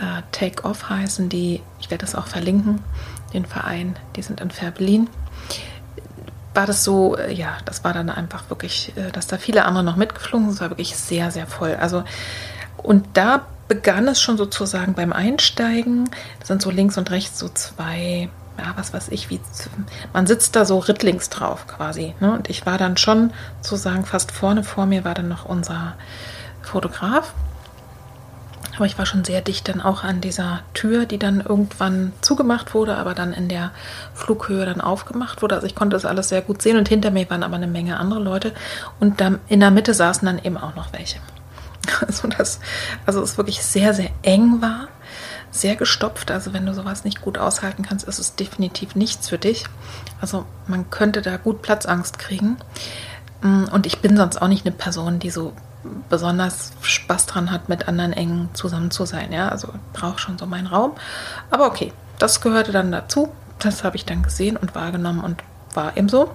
[0.00, 2.80] äh, Take-Off heißen die, ich werde das auch verlinken,
[3.34, 5.08] den Verein, die sind in Fährberlin.
[6.54, 9.84] war das so, äh, ja, das war dann einfach wirklich, äh, dass da viele andere
[9.84, 10.54] noch mitgeflogen sind.
[10.54, 11.74] Es war wirklich sehr, sehr voll.
[11.74, 12.04] Also,
[12.78, 16.08] und da begann es schon sozusagen beim Einsteigen.
[16.40, 19.40] Da sind so links und rechts so zwei, ja, was weiß ich, wie
[20.12, 22.14] man sitzt da so rittlings drauf quasi.
[22.20, 22.32] Ne?
[22.32, 25.94] Und ich war dann schon sozusagen fast vorne vor mir war dann noch unser
[26.62, 27.32] Fotograf.
[28.76, 32.74] Aber ich war schon sehr dicht dann auch an dieser Tür, die dann irgendwann zugemacht
[32.74, 33.72] wurde, aber dann in der
[34.14, 35.56] Flughöhe dann aufgemacht wurde.
[35.56, 37.98] Also ich konnte das alles sehr gut sehen und hinter mir waren aber eine Menge
[37.98, 38.52] andere Leute
[39.00, 41.18] und dann in der Mitte saßen dann eben auch noch welche.
[42.06, 42.60] Also das,
[43.06, 44.88] also es wirklich sehr, sehr eng war,
[45.50, 46.30] sehr gestopft.
[46.30, 49.64] Also wenn du sowas nicht gut aushalten kannst, ist es definitiv nichts für dich.
[50.20, 52.56] Also man könnte da gut Platzangst kriegen.
[53.42, 55.52] Mm, und ich bin sonst auch nicht eine Person, die so
[56.08, 59.32] besonders Spaß dran hat, mit anderen eng zusammen zu sein.
[59.32, 60.92] Ja, also brauche schon so meinen Raum.
[61.50, 63.32] Aber okay, das gehörte dann dazu.
[63.58, 65.42] Das habe ich dann gesehen und wahrgenommen und
[65.74, 66.30] war eben so.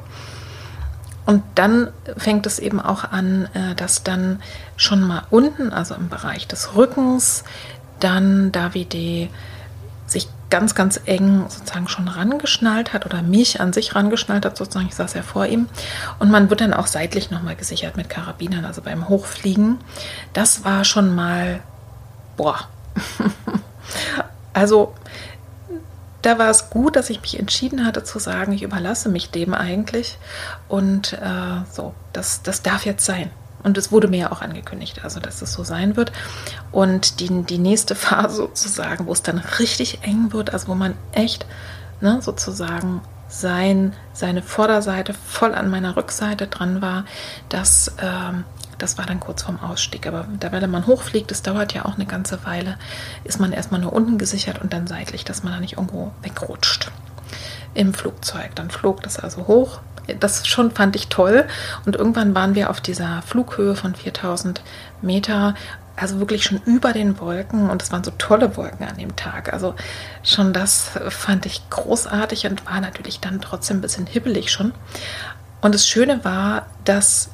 [1.26, 4.41] Und dann fängt es eben auch an, äh, dass dann
[4.76, 7.45] schon mal unten, also im Bereich des Rückens,
[8.03, 9.29] dann Davide
[10.05, 14.87] sich ganz, ganz eng sozusagen schon rangeschnallt hat oder mich an sich rangeschnallt hat, sozusagen,
[14.87, 15.67] ich saß ja vor ihm.
[16.19, 19.79] Und man wird dann auch seitlich nochmal gesichert mit Karabinern, also beim Hochfliegen.
[20.33, 21.61] Das war schon mal,
[22.37, 22.59] boah.
[24.53, 24.93] also
[26.21, 29.53] da war es gut, dass ich mich entschieden hatte zu sagen, ich überlasse mich dem
[29.53, 30.17] eigentlich.
[30.67, 33.31] Und äh, so, das, das darf jetzt sein.
[33.63, 36.12] Und es wurde mir ja auch angekündigt, also dass es so sein wird.
[36.71, 40.95] Und die, die nächste Phase sozusagen, wo es dann richtig eng wird, also wo man
[41.12, 41.45] echt
[42.02, 47.06] ne, sozusagen sein, seine Vorderseite voll an meiner Rückseite dran war,
[47.49, 48.43] das ähm,
[48.84, 50.08] das war dann kurz vorm Ausstieg.
[50.08, 52.78] Aber da, weil man hochfliegt, das dauert ja auch eine ganze Weile,
[53.23, 56.91] ist man erstmal nur unten gesichert und dann seitlich, dass man da nicht irgendwo wegrutscht
[57.73, 58.55] im Flugzeug.
[58.55, 59.81] Dann flog das also hoch.
[60.19, 61.45] Das schon fand ich toll.
[61.86, 64.62] Und irgendwann waren wir auf dieser Flughöhe von 4000
[65.01, 65.55] Meter,
[65.95, 67.69] also wirklich schon über den Wolken.
[67.69, 69.53] Und es waren so tolle Wolken an dem Tag.
[69.53, 69.75] Also
[70.23, 74.73] schon das fand ich großartig und war natürlich dann trotzdem ein bisschen hibbelig schon.
[75.62, 77.29] Und das Schöne war, dass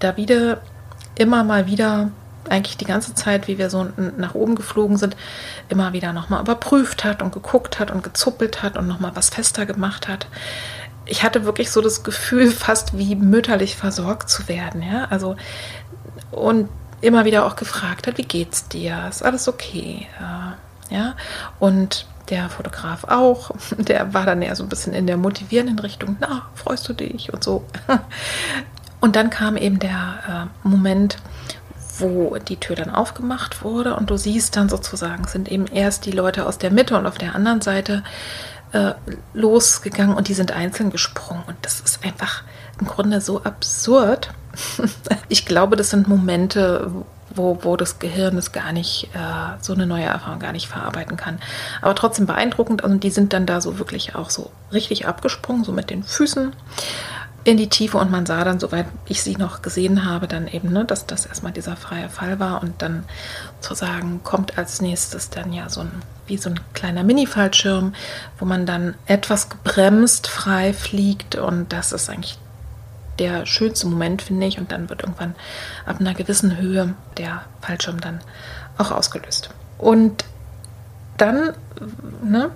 [0.00, 0.60] Davide
[1.14, 2.10] immer mal wieder,
[2.50, 5.16] eigentlich die ganze Zeit, wie wir so nach oben geflogen sind,
[5.68, 9.66] immer wieder nochmal überprüft hat und geguckt hat und gezuppelt hat und nochmal was fester
[9.66, 10.26] gemacht hat.
[11.04, 15.06] Ich hatte wirklich so das Gefühl, fast wie mütterlich versorgt zu werden, ja.
[15.10, 15.36] Also,
[16.30, 16.68] und
[17.00, 19.06] immer wieder auch gefragt hat, wie geht's dir?
[19.08, 20.08] Ist alles okay?
[20.90, 21.14] Ja.
[21.60, 26.16] Und der Fotograf auch, der war dann eher so ein bisschen in der motivierenden Richtung,
[26.20, 27.64] na, freust du dich und so.
[29.00, 31.18] Und dann kam eben der äh, Moment,
[32.00, 36.12] wo die Tür dann aufgemacht wurde und du siehst dann sozusagen, sind eben erst die
[36.12, 38.02] Leute aus der Mitte und auf der anderen Seite
[38.72, 38.92] äh,
[39.34, 41.42] losgegangen und die sind einzeln gesprungen.
[41.46, 42.42] Und das ist einfach
[42.80, 44.30] im Grunde so absurd.
[45.28, 46.90] ich glaube, das sind Momente,
[47.34, 51.16] wo, wo das Gehirn es gar nicht, äh, so eine neue Erfahrung gar nicht verarbeiten
[51.16, 51.38] kann.
[51.80, 52.82] Aber trotzdem beeindruckend.
[52.82, 56.52] Und die sind dann da so wirklich auch so richtig abgesprungen, so mit den Füßen
[57.48, 60.70] in die Tiefe und man sah dann, soweit ich sie noch gesehen habe, dann eben,
[60.70, 63.04] ne, dass das erstmal dieser freie Fall war und dann
[63.60, 65.90] zu sagen, kommt als nächstes dann ja so ein,
[66.26, 67.94] wie so ein kleiner Mini-Fallschirm,
[68.38, 72.38] wo man dann etwas gebremst frei fliegt und das ist eigentlich
[73.18, 74.58] der schönste Moment, finde ich.
[74.58, 75.34] Und dann wird irgendwann
[75.86, 78.20] ab einer gewissen Höhe der Fallschirm dann
[78.76, 79.48] auch ausgelöst.
[79.78, 80.26] Und
[81.16, 81.54] dann,
[82.22, 82.50] ne,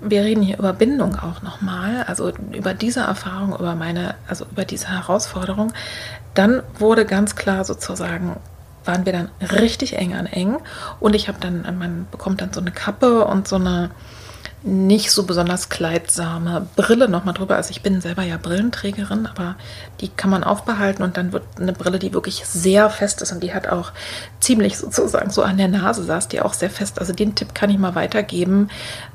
[0.00, 4.64] wir reden hier über Bindung auch nochmal, also über diese Erfahrung, über meine, also über
[4.64, 5.72] diese Herausforderung.
[6.34, 8.36] Dann wurde ganz klar sozusagen,
[8.84, 10.58] waren wir dann richtig eng an eng
[11.00, 13.90] und ich habe dann, man bekommt dann so eine Kappe und so eine
[14.64, 17.56] nicht so besonders kleidsame Brille nochmal drüber.
[17.56, 19.56] Also ich bin selber ja Brillenträgerin, aber
[20.00, 23.42] die kann man aufbehalten und dann wird eine Brille, die wirklich sehr fest ist und
[23.42, 23.92] die hat auch
[24.40, 27.00] ziemlich sozusagen so an der Nase saß, die auch sehr fest.
[27.00, 28.68] Also den Tipp kann ich mal weitergeben,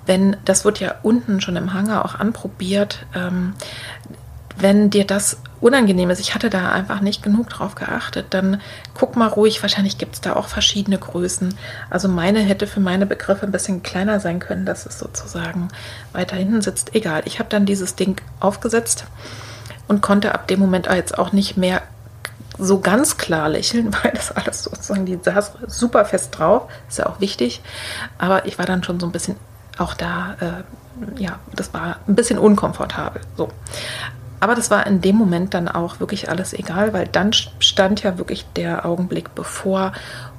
[0.05, 3.05] wenn das wird ja unten schon im Hangar auch anprobiert.
[3.15, 3.53] Ähm,
[4.59, 8.61] wenn dir das unangenehm ist, ich hatte da einfach nicht genug drauf geachtet, dann
[8.93, 11.55] guck mal ruhig, wahrscheinlich gibt es da auch verschiedene Größen.
[11.89, 15.69] Also meine hätte für meine Begriffe ein bisschen kleiner sein können, dass es sozusagen
[16.13, 16.95] weiter hinten sitzt.
[16.95, 19.05] Egal, ich habe dann dieses Ding aufgesetzt
[19.87, 21.81] und konnte ab dem Moment jetzt auch nicht mehr
[22.59, 27.07] so ganz klar lächeln, weil das alles sozusagen, die saß super fest drauf, ist ja
[27.07, 27.61] auch wichtig,
[28.17, 29.35] aber ich war dann schon so ein bisschen
[29.77, 33.21] auch da, äh, ja, das war ein bisschen unkomfortabel.
[33.35, 33.49] So.
[34.39, 38.17] Aber das war in dem Moment dann auch wirklich alles egal, weil dann stand ja
[38.17, 39.93] wirklich der Augenblick bevor,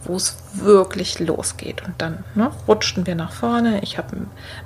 [0.05, 1.85] wo es wirklich losgeht.
[1.85, 3.81] Und dann ne, rutschten wir nach vorne.
[3.83, 4.17] Ich habe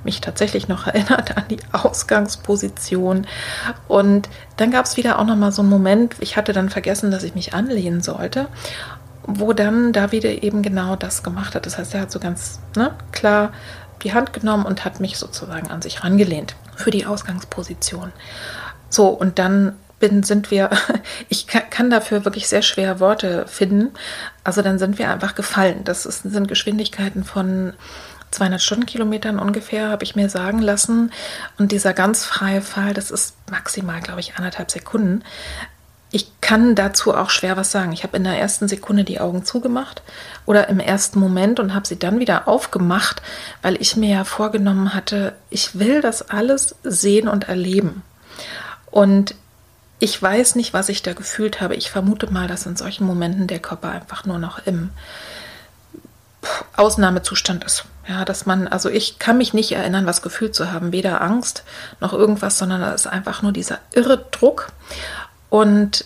[0.03, 3.25] mich tatsächlich noch erinnert an die Ausgangsposition.
[3.87, 7.11] Und dann gab es wieder auch noch mal so einen Moment, ich hatte dann vergessen,
[7.11, 8.47] dass ich mich anlehnen sollte,
[9.25, 11.65] wo dann Davide eben genau das gemacht hat.
[11.65, 13.51] Das heißt, er hat so ganz ne, klar
[14.03, 18.11] die Hand genommen und hat mich sozusagen an sich rangelehnt für die Ausgangsposition.
[18.93, 20.69] So, und dann bin, sind wir,
[21.29, 23.89] ich kann dafür wirklich sehr schwer Worte finden.
[24.43, 25.83] Also dann sind wir einfach gefallen.
[25.83, 27.73] Das ist, sind Geschwindigkeiten von
[28.29, 31.11] 200 Stundenkilometern ungefähr, habe ich mir sagen lassen.
[31.57, 35.23] Und dieser ganz freie Fall, das ist maximal, glaube ich, anderthalb Sekunden.
[36.11, 37.93] Ich kann dazu auch schwer was sagen.
[37.93, 40.03] Ich habe in der ersten Sekunde die Augen zugemacht
[40.45, 43.23] oder im ersten Moment und habe sie dann wieder aufgemacht,
[43.63, 48.03] weil ich mir ja vorgenommen hatte, ich will das alles sehen und erleben.
[48.93, 49.33] Und
[49.97, 51.73] ich weiß nicht, was ich da gefühlt habe.
[51.73, 54.91] Ich vermute mal, dass in solchen Momenten der Körper einfach nur noch im
[56.75, 57.85] Ausnahmezustand ist.
[58.07, 61.63] Ja, dass man, also ich kann mich nicht erinnern, was gefühlt zu haben, weder Angst
[62.01, 64.71] noch irgendwas, sondern da ist einfach nur dieser irre Druck.
[65.49, 66.05] Und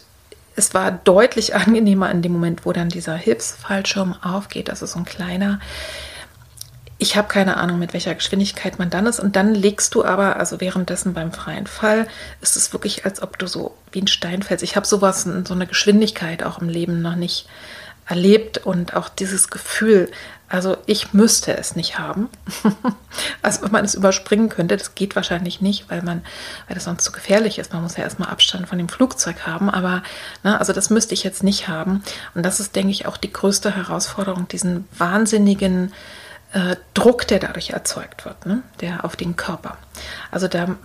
[0.56, 4.70] es war deutlich angenehmer in dem Moment, wo dann dieser Hilfsfallschirm aufgeht.
[4.70, 5.60] Das ist so ein kleiner,
[7.00, 9.20] ich habe keine Ahnung, mit welcher Geschwindigkeit man dann ist.
[9.20, 12.08] Und dann legst du aber, also währenddessen beim freien Fall,
[12.42, 14.64] ist es wirklich, als ob du so wie ein Stein fällst.
[14.64, 17.48] Ich habe sowas, so eine Geschwindigkeit auch im Leben noch nicht
[18.08, 20.10] erlebt und auch dieses Gefühl,
[20.50, 22.30] also ich müsste es nicht haben.
[23.42, 26.24] also wenn man es überspringen könnte, das geht wahrscheinlich nicht, weil man,
[26.68, 27.74] weil das sonst zu gefährlich ist.
[27.74, 30.04] Man muss ja erstmal Abstand von dem Flugzeug haben, aber
[30.44, 32.02] ne, also das müsste ich jetzt nicht haben.
[32.34, 35.92] Und das ist, denke ich, auch die größte Herausforderung, diesen wahnsinnigen
[36.54, 38.64] äh, Druck, der dadurch erzeugt wird, ne?
[38.80, 39.78] der auf den Körper.
[40.32, 40.78] Also da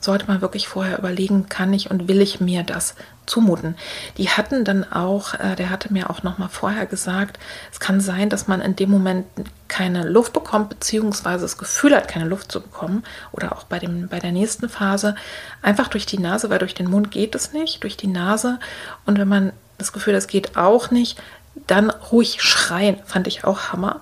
[0.00, 2.94] sollte man wirklich vorher überlegen, kann ich und will ich mir das
[3.26, 3.76] zumuten.
[4.16, 7.38] Die hatten dann auch, äh, der hatte mir auch noch mal vorher gesagt,
[7.72, 9.26] es kann sein, dass man in dem Moment
[9.66, 13.02] keine Luft bekommt, beziehungsweise das Gefühl hat, keine Luft zu bekommen,
[13.32, 15.16] oder auch bei, dem, bei der nächsten Phase,
[15.62, 18.60] einfach durch die Nase, weil durch den Mund geht es nicht, durch die Nase.
[19.04, 21.20] Und wenn man das Gefühl, das geht auch nicht,
[21.66, 24.00] dann ruhig schreien, fand ich auch Hammer.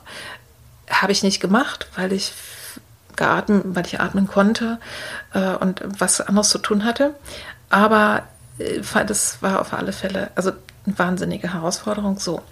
[0.90, 2.32] Habe ich nicht gemacht, weil ich
[3.16, 4.78] geatmet, weil ich atmen konnte
[5.32, 7.14] äh, und was anderes zu tun hatte.
[7.70, 8.22] Aber
[8.58, 10.52] äh, das war auf alle Fälle also
[10.86, 12.18] eine wahnsinnige Herausforderung.
[12.18, 12.42] So.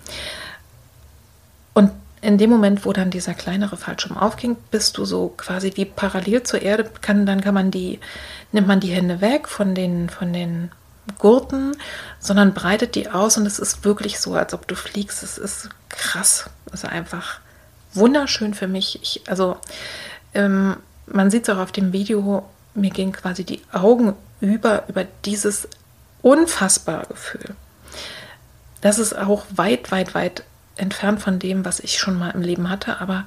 [1.75, 5.85] Und in dem Moment, wo dann dieser kleinere Fallschirm aufging, bist du so quasi wie
[5.85, 8.01] parallel zur Erde, kann, dann kann man die,
[8.51, 10.71] nimmt man die Hände weg von den, von den
[11.19, 11.77] Gurten,
[12.19, 15.23] sondern breitet die aus und es ist wirklich so, als ob du fliegst.
[15.23, 16.49] Es ist krass.
[16.73, 17.41] Also einfach
[17.95, 19.01] wunderschön für mich.
[19.03, 19.57] Ich, also
[20.35, 20.77] ähm,
[21.07, 25.69] man sieht es auch auf dem Video, mir gehen quasi die Augen über, über dieses
[26.23, 27.55] unfassbare Gefühl.
[28.81, 30.45] Das ist auch weit, weit, weit
[30.77, 33.25] entfernt von dem, was ich schon mal im Leben hatte, aber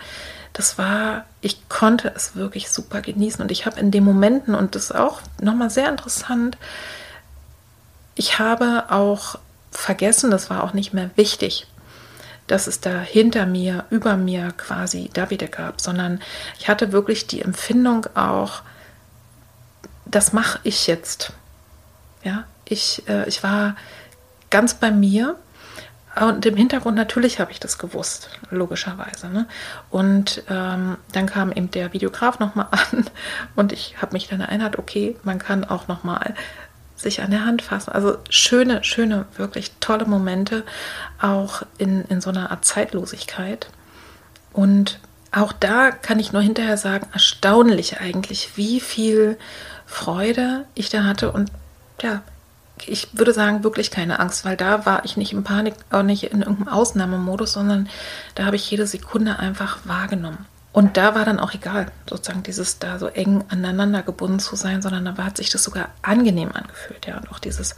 [0.54, 4.76] das war, ich konnte es wirklich super genießen und ich habe in den Momenten, und
[4.76, 6.58] das ist auch nochmal sehr interessant,
[8.16, 9.38] ich habe auch
[9.72, 11.68] vergessen, das war auch nicht mehr wichtig,
[12.48, 16.22] dass es da hinter mir, über mir quasi Davide gab, sondern
[16.58, 18.62] ich hatte wirklich die Empfindung auch,
[20.06, 21.34] das mache ich jetzt.
[22.24, 23.76] Ja, ich, äh, ich war
[24.50, 25.36] ganz bei mir
[26.20, 29.30] und im Hintergrund natürlich habe ich das gewusst, logischerweise.
[29.30, 29.46] Ne?
[29.90, 33.06] Und ähm, dann kam eben der Videograf nochmal an
[33.56, 36.34] und ich habe mich dann erinnert, okay, man kann auch nochmal
[36.98, 37.92] sich an der Hand fassen.
[37.92, 40.64] Also schöne, schöne, wirklich tolle Momente,
[41.22, 43.70] auch in, in so einer Art Zeitlosigkeit.
[44.52, 45.00] Und
[45.32, 49.38] auch da kann ich nur hinterher sagen, erstaunlich eigentlich, wie viel
[49.86, 51.52] Freude ich da hatte und
[52.02, 52.22] ja,
[52.86, 56.24] ich würde sagen, wirklich keine Angst, weil da war ich nicht in Panik, auch nicht
[56.26, 57.90] in irgendeinem Ausnahmemodus, sondern
[58.36, 60.46] da habe ich jede Sekunde einfach wahrgenommen.
[60.78, 64.84] Und da war dann auch egal, sozusagen dieses da so eng aneinander gebunden zu sein,
[64.84, 67.76] sondern da hat sich das sogar angenehm angefühlt, ja, und auch dieses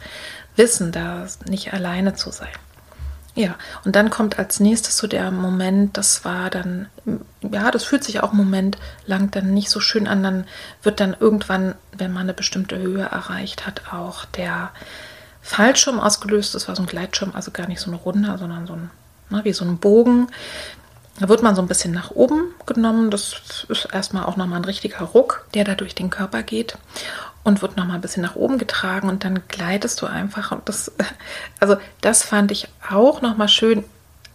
[0.54, 2.52] Wissen, da nicht alleine zu sein.
[3.34, 3.54] Ja,
[3.86, 6.90] und dann kommt als nächstes so der Moment, das war dann,
[7.40, 8.76] ja, das fühlt sich auch einen Moment
[9.06, 10.44] lang dann nicht so schön an, dann
[10.82, 14.72] wird dann irgendwann, wenn man eine bestimmte Höhe erreicht hat, auch der
[15.40, 16.54] Fallschirm ausgelöst.
[16.54, 18.90] Das war so ein Gleitschirm, also gar nicht so eine Runde, sondern so ein,
[19.30, 20.28] ne, wie so ein Bogen,
[21.18, 23.10] da wird man so ein bisschen nach oben genommen.
[23.10, 26.78] Das ist erstmal auch nochmal ein richtiger Ruck, der da durch den Körper geht
[27.42, 30.52] und wird nochmal ein bisschen nach oben getragen und dann gleitest du einfach.
[30.52, 30.92] Und das,
[31.60, 33.84] also das fand ich auch nochmal schön.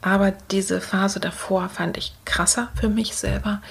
[0.02, 3.64] Aber diese Phase davor fand ich krasser für mich selber.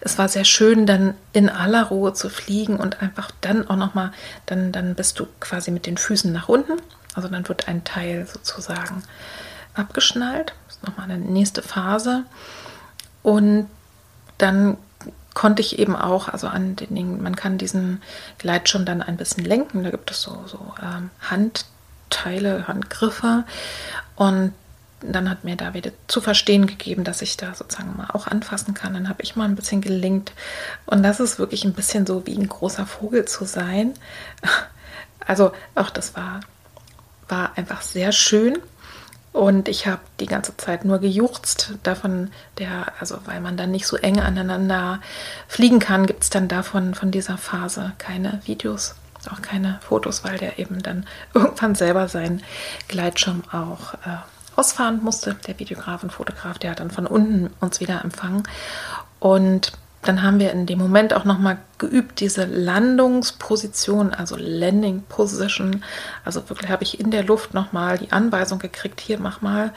[0.00, 4.12] Es war sehr schön, dann in aller Ruhe zu fliegen und einfach dann auch nochmal,
[4.46, 6.80] dann, dann bist du quasi mit den Füßen nach unten.
[7.14, 9.02] Also dann wird ein Teil sozusagen
[9.74, 10.54] abgeschnallt.
[10.84, 12.24] Nochmal eine nächste Phase.
[13.22, 13.68] Und
[14.38, 14.76] dann
[15.34, 18.02] konnte ich eben auch, also an den Dingen, man kann diesen
[18.38, 19.82] Gleitschirm dann ein bisschen lenken.
[19.82, 23.44] Da gibt es so, so ähm, Handteile, Handgriffe.
[24.16, 24.52] Und
[25.00, 28.94] dann hat mir David zu verstehen gegeben, dass ich da sozusagen mal auch anfassen kann.
[28.94, 30.32] Dann habe ich mal ein bisschen gelinkt.
[30.86, 33.94] Und das ist wirklich ein bisschen so wie ein großer Vogel zu sein.
[35.26, 36.40] Also auch das war,
[37.28, 38.58] war einfach sehr schön.
[39.34, 43.84] Und ich habe die ganze Zeit nur gejuchzt davon, der, also weil man dann nicht
[43.84, 45.00] so eng aneinander
[45.48, 48.94] fliegen kann, gibt es dann davon von dieser Phase keine Videos,
[49.32, 51.04] auch keine Fotos, weil der eben dann
[51.34, 52.44] irgendwann selber seinen
[52.86, 54.18] Gleitschirm auch äh,
[54.54, 55.34] ausfahren musste.
[55.48, 58.44] Der Videograf und Fotograf, der hat dann von unten uns wieder empfangen.
[59.18, 59.72] Und
[60.04, 65.84] dann haben wir in dem Moment auch nochmal geübt, diese Landungsposition, also Landing Position.
[66.24, 69.72] Also wirklich habe ich in der Luft nochmal die Anweisung gekriegt, hier mach mal,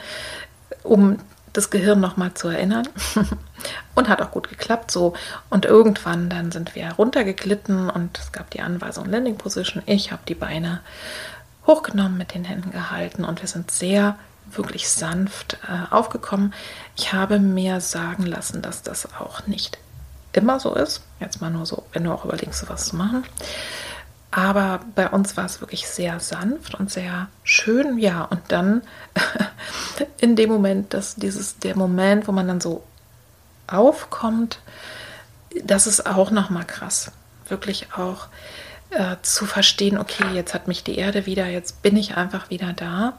[0.82, 1.18] um
[1.52, 2.88] das Gehirn nochmal zu erinnern.
[3.94, 5.14] und hat auch gut geklappt so.
[5.50, 9.82] Und irgendwann dann sind wir runtergeglitten und es gab die Anweisung Landing Position.
[9.86, 10.80] Ich habe die Beine
[11.66, 14.16] hochgenommen, mit den Händen gehalten und wir sind sehr
[14.50, 16.54] wirklich sanft äh, aufgekommen.
[16.96, 19.78] Ich habe mir sagen lassen, dass das auch nicht
[20.32, 21.02] immer so ist.
[21.20, 23.24] Jetzt mal nur so, wenn du auch überlegst, sowas zu machen.
[24.30, 27.98] Aber bei uns war es wirklich sehr sanft und sehr schön.
[27.98, 28.82] Ja, und dann
[30.18, 32.84] in dem Moment, dass dieses, der Moment, wo man dann so
[33.66, 34.60] aufkommt,
[35.64, 37.10] das ist auch nochmal krass.
[37.48, 38.26] Wirklich auch
[38.90, 42.74] äh, zu verstehen, okay, jetzt hat mich die Erde wieder, jetzt bin ich einfach wieder
[42.74, 43.14] da.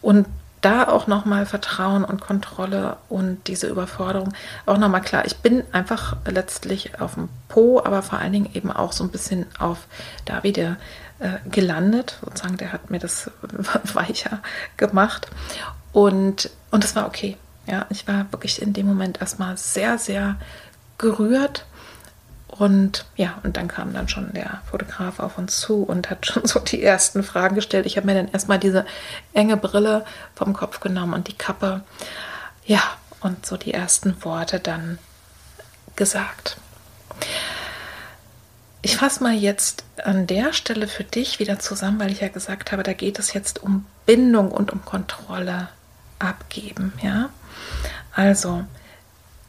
[0.00, 0.26] Und
[0.60, 4.32] da auch nochmal Vertrauen und Kontrolle und diese Überforderung
[4.66, 5.24] auch nochmal klar.
[5.24, 9.10] Ich bin einfach letztlich auf dem Po, aber vor allen Dingen eben auch so ein
[9.10, 9.86] bisschen auf
[10.24, 10.76] David äh,
[11.50, 12.18] gelandet.
[12.24, 13.30] Sozusagen, der hat mir das
[13.94, 14.40] weicher
[14.76, 15.28] gemacht.
[15.92, 17.36] Und, und das war okay.
[17.66, 20.36] Ja, ich war wirklich in dem Moment erstmal sehr, sehr
[20.96, 21.66] gerührt
[22.58, 26.44] und ja, und dann kam dann schon der Fotograf auf uns zu und hat schon
[26.46, 27.86] so die ersten Fragen gestellt.
[27.86, 28.84] Ich habe mir dann erstmal diese
[29.32, 30.04] enge Brille
[30.34, 31.82] vom Kopf genommen und die Kappe.
[32.66, 32.82] Ja,
[33.20, 34.98] und so die ersten Worte dann
[35.94, 36.56] gesagt.
[38.82, 42.72] Ich fasse mal jetzt an der Stelle für dich wieder zusammen, weil ich ja gesagt
[42.72, 45.68] habe, da geht es jetzt um Bindung und um Kontrolle
[46.18, 47.30] abgeben, ja?
[48.12, 48.64] Also,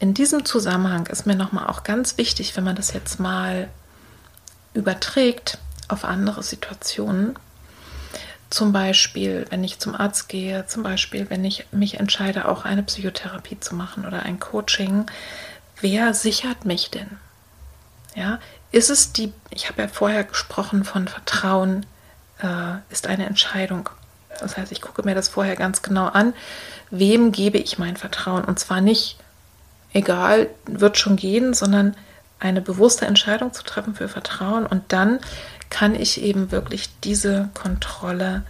[0.00, 3.68] in diesem Zusammenhang ist mir nochmal auch ganz wichtig, wenn man das jetzt mal
[4.72, 7.38] überträgt auf andere Situationen.
[8.48, 12.82] Zum Beispiel, wenn ich zum Arzt gehe, zum Beispiel, wenn ich mich entscheide, auch eine
[12.82, 15.04] Psychotherapie zu machen oder ein Coaching.
[15.80, 17.18] Wer sichert mich denn?
[18.16, 18.40] Ja,
[18.72, 21.84] ist es die, ich habe ja vorher gesprochen von Vertrauen,
[22.42, 23.90] äh, ist eine Entscheidung.
[24.40, 26.32] Das heißt, ich gucke mir das vorher ganz genau an.
[26.90, 28.44] Wem gebe ich mein Vertrauen?
[28.44, 29.18] Und zwar nicht
[29.92, 31.96] egal, wird schon gehen, sondern
[32.38, 35.20] eine bewusste Entscheidung zu treffen für Vertrauen und dann
[35.68, 38.42] kann ich eben wirklich diese Kontrolle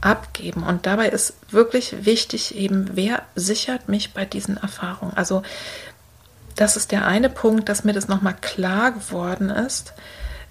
[0.00, 0.64] abgeben.
[0.64, 5.16] Und dabei ist wirklich wichtig eben, wer sichert mich bei diesen Erfahrungen.
[5.16, 5.42] Also
[6.56, 9.94] das ist der eine Punkt, dass mir das nochmal klar geworden ist,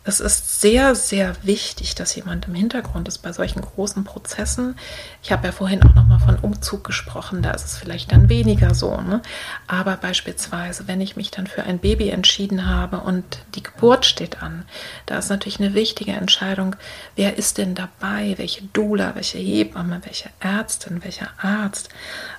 [0.03, 4.75] es ist sehr, sehr wichtig, dass jemand im Hintergrund ist bei solchen großen Prozessen.
[5.21, 8.27] Ich habe ja vorhin auch noch mal von Umzug gesprochen, da ist es vielleicht dann
[8.27, 8.99] weniger so.
[8.99, 9.21] Ne?
[9.67, 13.23] Aber beispielsweise, wenn ich mich dann für ein Baby entschieden habe und
[13.53, 14.65] die Geburt steht an,
[15.05, 16.75] da ist natürlich eine wichtige Entscheidung,
[17.15, 21.89] wer ist denn dabei, welche Doula, welche Hebamme, welche Ärztin, welcher Arzt.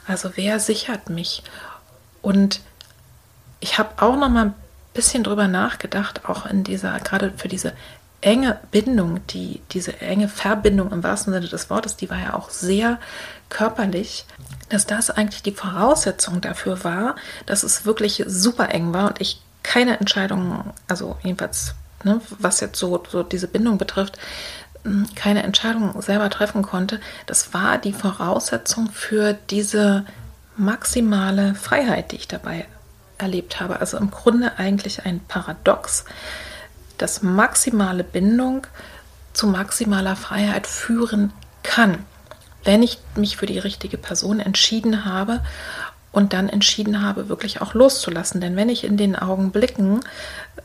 [0.09, 1.45] Also wer sichert mich?
[2.23, 2.61] Und
[3.61, 4.55] ich habe auch noch mal
[4.95, 7.73] bisschen drüber nachgedacht, auch in dieser, gerade für diese
[8.21, 12.51] enge Bindung, die, diese enge Verbindung im wahrsten Sinne des Wortes, die war ja auch
[12.51, 12.99] sehr
[13.49, 14.25] körperlich,
[14.69, 17.17] dass das eigentlich die Voraussetzung dafür war,
[17.47, 21.75] dass es wirklich super eng war und ich keine Entscheidung, also jedenfalls,
[22.05, 24.19] ne, was jetzt so, so diese Bindung betrifft,
[24.85, 27.01] hm, keine Entscheidung selber treffen konnte.
[27.27, 30.05] Das war die Voraussetzung für diese
[30.57, 32.67] maximale Freiheit, die ich dabei
[33.23, 33.81] erlebt habe.
[33.81, 36.05] Also im Grunde eigentlich ein Paradox,
[36.99, 38.67] dass maximale Bindung
[39.33, 42.05] zu maximaler Freiheit führen kann,
[42.65, 45.41] wenn ich mich für die richtige Person entschieden habe
[46.13, 48.41] und dann entschieden habe, wirklich auch loszulassen.
[48.41, 50.01] Denn wenn ich in den Augenblicken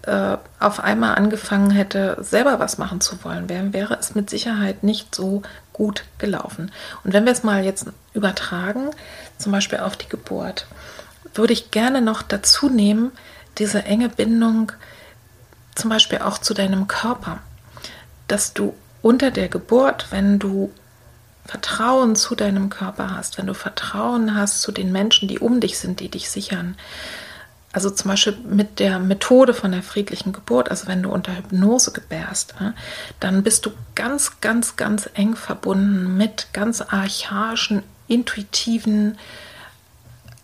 [0.03, 4.83] äh, auf einmal angefangen hätte, selber was machen zu wollen, wäre, wäre es mit Sicherheit
[4.83, 5.41] nicht so
[5.71, 6.71] gut gelaufen.
[7.03, 8.89] Und wenn wir es mal jetzt übertragen,
[9.37, 10.67] zum Beispiel auf die Geburt,
[11.37, 13.11] würde ich gerne noch dazu nehmen,
[13.57, 14.71] diese enge Bindung
[15.75, 17.39] zum Beispiel auch zu deinem Körper,
[18.27, 20.71] dass du unter der Geburt, wenn du
[21.45, 25.77] Vertrauen zu deinem Körper hast, wenn du Vertrauen hast zu den Menschen, die um dich
[25.77, 26.75] sind, die dich sichern.
[27.71, 31.91] Also zum Beispiel mit der Methode von der friedlichen Geburt, also wenn du unter Hypnose
[31.91, 32.55] gebärst,
[33.19, 39.17] dann bist du ganz, ganz, ganz eng verbunden mit ganz archaischen, intuitiven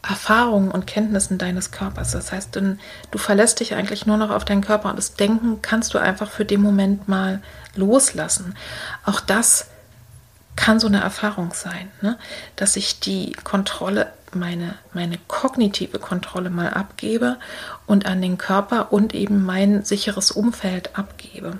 [0.07, 2.11] Erfahrungen und Kenntnissen deines Körpers.
[2.11, 5.93] Das heißt, du verlässt dich eigentlich nur noch auf deinen Körper und das Denken kannst
[5.93, 7.41] du einfach für den Moment mal
[7.75, 8.55] loslassen.
[9.05, 9.67] Auch das
[10.55, 12.17] kann so eine Erfahrung sein, ne?
[12.55, 17.37] dass ich die Kontrolle, meine, meine kognitive Kontrolle mal abgebe
[17.87, 21.57] und an den Körper und eben mein sicheres Umfeld abgebe.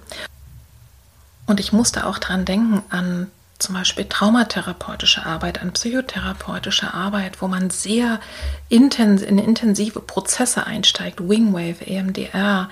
[1.46, 3.32] Und ich musste auch daran denken, an
[3.64, 8.20] zum Beispiel traumatherapeutische Arbeit, an psychotherapeutische Arbeit, wo man sehr
[8.70, 12.70] intens in intensive Prozesse einsteigt, Wingwave, EMDR.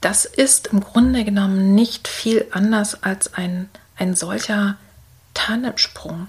[0.00, 4.76] Das ist im Grunde genommen nicht viel anders als ein, ein solcher
[5.34, 6.28] Tandemsprung,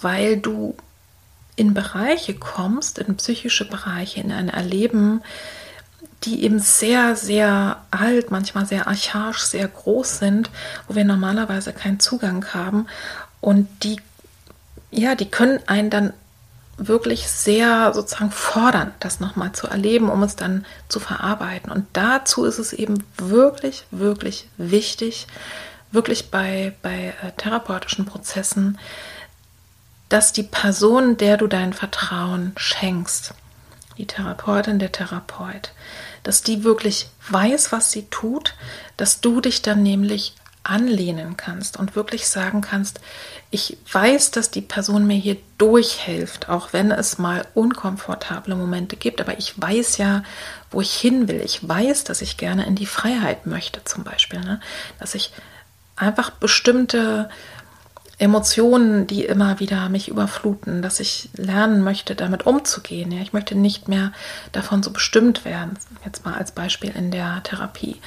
[0.00, 0.76] weil du
[1.56, 5.22] in Bereiche kommst, in psychische Bereiche, in ein Erleben,
[6.24, 10.50] die eben sehr, sehr alt, manchmal sehr archaisch, sehr groß sind,
[10.86, 12.86] wo wir normalerweise keinen Zugang haben.
[13.40, 14.00] Und die,
[14.90, 16.12] ja, die können einen dann
[16.76, 21.70] wirklich sehr sozusagen fordern, das nochmal zu erleben, um es dann zu verarbeiten.
[21.70, 25.26] Und dazu ist es eben wirklich, wirklich wichtig,
[25.92, 28.78] wirklich bei, bei äh, therapeutischen Prozessen,
[30.08, 33.34] dass die Person, der du dein Vertrauen schenkst,
[33.98, 35.72] die Therapeutin, der Therapeut,
[36.22, 38.54] dass die wirklich weiß, was sie tut,
[38.96, 43.00] dass du dich dann nämlich anlehnen kannst und wirklich sagen kannst,
[43.50, 49.20] ich weiß, dass die Person mir hier durchhilft, auch wenn es mal unkomfortable Momente gibt,
[49.20, 50.22] aber ich weiß ja,
[50.70, 51.40] wo ich hin will.
[51.44, 54.60] Ich weiß, dass ich gerne in die Freiheit möchte, zum Beispiel, ne?
[54.98, 55.32] dass ich
[55.96, 57.28] einfach bestimmte
[58.18, 63.10] Emotionen, die immer wieder mich überfluten, dass ich lernen möchte, damit umzugehen.
[63.10, 64.12] Ja, ich möchte nicht mehr
[64.52, 65.78] davon so bestimmt werden.
[66.04, 67.98] Jetzt mal als Beispiel in der Therapie.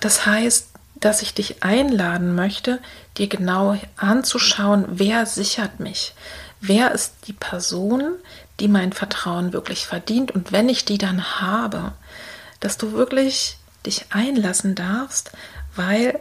[0.00, 0.71] Das heißt,
[1.04, 2.80] dass ich dich einladen möchte,
[3.18, 6.14] dir genau anzuschauen, wer sichert mich?
[6.60, 8.14] Wer ist die Person,
[8.60, 10.30] die mein Vertrauen wirklich verdient?
[10.30, 11.92] Und wenn ich die dann habe,
[12.60, 15.32] dass du wirklich dich einlassen darfst,
[15.74, 16.20] weil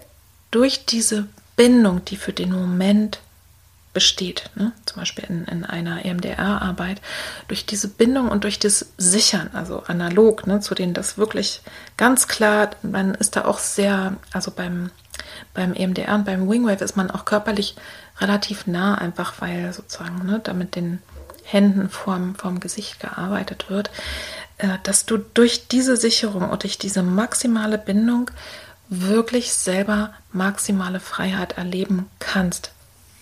[0.49, 3.19] durch diese Bindung, die für den Moment
[3.93, 4.71] besteht, ne?
[4.85, 7.01] zum Beispiel in, in einer EMDR-Arbeit,
[7.47, 11.61] durch diese Bindung und durch das Sichern, also analog ne, zu denen das wirklich
[11.97, 14.91] ganz klar, man ist da auch sehr, also beim,
[15.53, 17.75] beim EMDR und beim Wingwave ist man auch körperlich
[18.19, 20.99] relativ nah, einfach weil sozusagen ne, da mit den
[21.43, 23.89] Händen vorm, vorm Gesicht gearbeitet wird,
[24.57, 28.31] äh, dass du durch diese Sicherung und durch diese maximale Bindung
[28.87, 32.71] wirklich selber maximale Freiheit erleben kannst.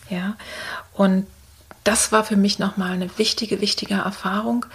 [0.10, 0.36] Ja,
[0.94, 1.28] und
[1.84, 4.66] das war für mich nochmal eine wichtige, wichtige Erfahrung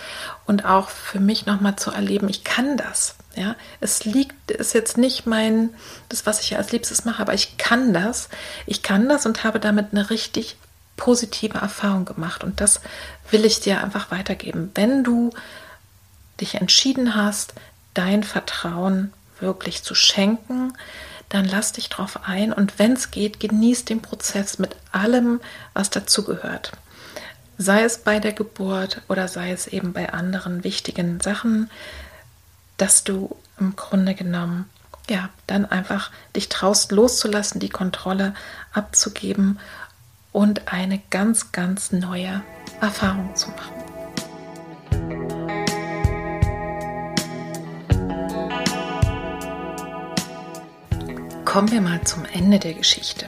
[0.47, 3.17] und auch für mich nochmal zu erleben, ich kann das.
[3.37, 5.71] Ja, es liegt, ist jetzt nicht mein,
[6.09, 8.29] das, was ich als Liebstes mache, aber ich kann das.
[8.67, 10.57] Ich kann das und habe damit eine richtig
[10.97, 12.45] positive Erfahrung gemacht.
[12.45, 12.81] Und das
[13.31, 14.71] will ich dir einfach weitergeben.
[14.75, 15.31] Wenn du
[16.41, 17.55] dich entschieden hast,
[17.93, 20.73] dein Vertrauen wirklich zu schenken,
[21.29, 25.41] dann lass dich drauf ein und wenn es geht, genieß den Prozess mit allem,
[25.73, 26.73] was dazugehört.
[27.59, 31.71] Sei es bei der Geburt oder sei es eben bei anderen wichtigen Sachen,
[32.77, 34.69] dass du im Grunde genommen
[35.09, 38.35] ja dann einfach dich traust loszulassen, die Kontrolle
[38.73, 39.59] abzugeben
[40.33, 42.43] und eine ganz, ganz neue
[42.81, 43.84] Erfahrung zu machen.
[51.55, 53.27] Kommen wir mal zum Ende der Geschichte.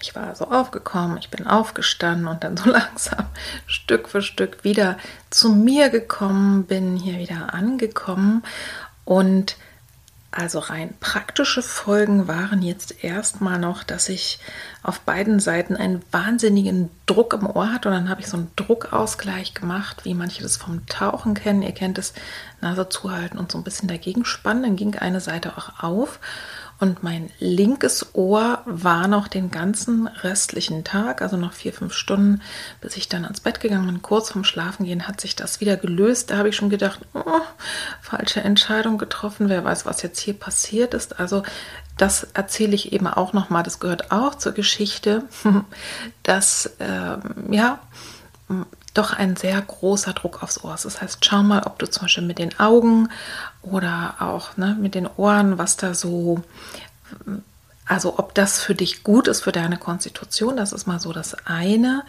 [0.00, 3.26] Ich war so aufgekommen, ich bin aufgestanden und dann so langsam
[3.66, 4.96] Stück für Stück wieder
[5.28, 8.44] zu mir gekommen, bin hier wieder angekommen
[9.04, 9.58] und
[10.30, 14.40] also rein praktische Folgen waren jetzt erstmal noch, dass ich
[14.82, 18.50] auf beiden Seiten einen wahnsinnigen Druck im Ohr hatte und dann habe ich so einen
[18.56, 21.60] Druckausgleich gemacht, wie manche das vom Tauchen kennen.
[21.60, 22.14] Ihr kennt es,
[22.62, 24.62] Nase zuhalten und so ein bisschen dagegen spannen.
[24.62, 26.18] Dann ging eine Seite auch auf
[26.84, 32.42] und mein linkes Ohr war noch den ganzen restlichen Tag, also noch vier, fünf Stunden,
[32.82, 34.02] bis ich dann ans Bett gegangen bin.
[34.02, 36.30] Kurz vorm Schlafengehen hat sich das wieder gelöst.
[36.30, 37.40] Da habe ich schon gedacht, oh,
[38.02, 39.48] falsche Entscheidung getroffen.
[39.48, 41.18] Wer weiß, was jetzt hier passiert ist.
[41.18, 41.42] Also
[41.96, 43.62] das erzähle ich eben auch nochmal.
[43.62, 45.24] Das gehört auch zur Geschichte,
[46.22, 47.80] dass, ähm, ja,
[48.94, 50.84] doch ein sehr großer Druck aufs Ohr ist.
[50.84, 53.08] Das heißt, schau mal, ob du zum Beispiel mit den Augen
[53.62, 56.42] oder auch ne, mit den Ohren, was da so,
[57.86, 61.36] also ob das für dich gut ist für deine Konstitution, das ist mal so das
[61.46, 62.04] eine.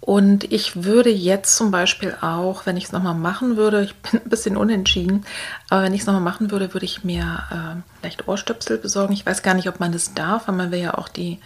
[0.00, 4.20] Und ich würde jetzt zum Beispiel auch, wenn ich es nochmal machen würde, ich bin
[4.20, 5.24] ein bisschen unentschieden,
[5.70, 9.12] aber wenn ich es nochmal machen würde, würde ich mir äh, vielleicht Ohrstöpsel besorgen.
[9.12, 11.38] Ich weiß gar nicht, ob man das darf, weil man will ja auch die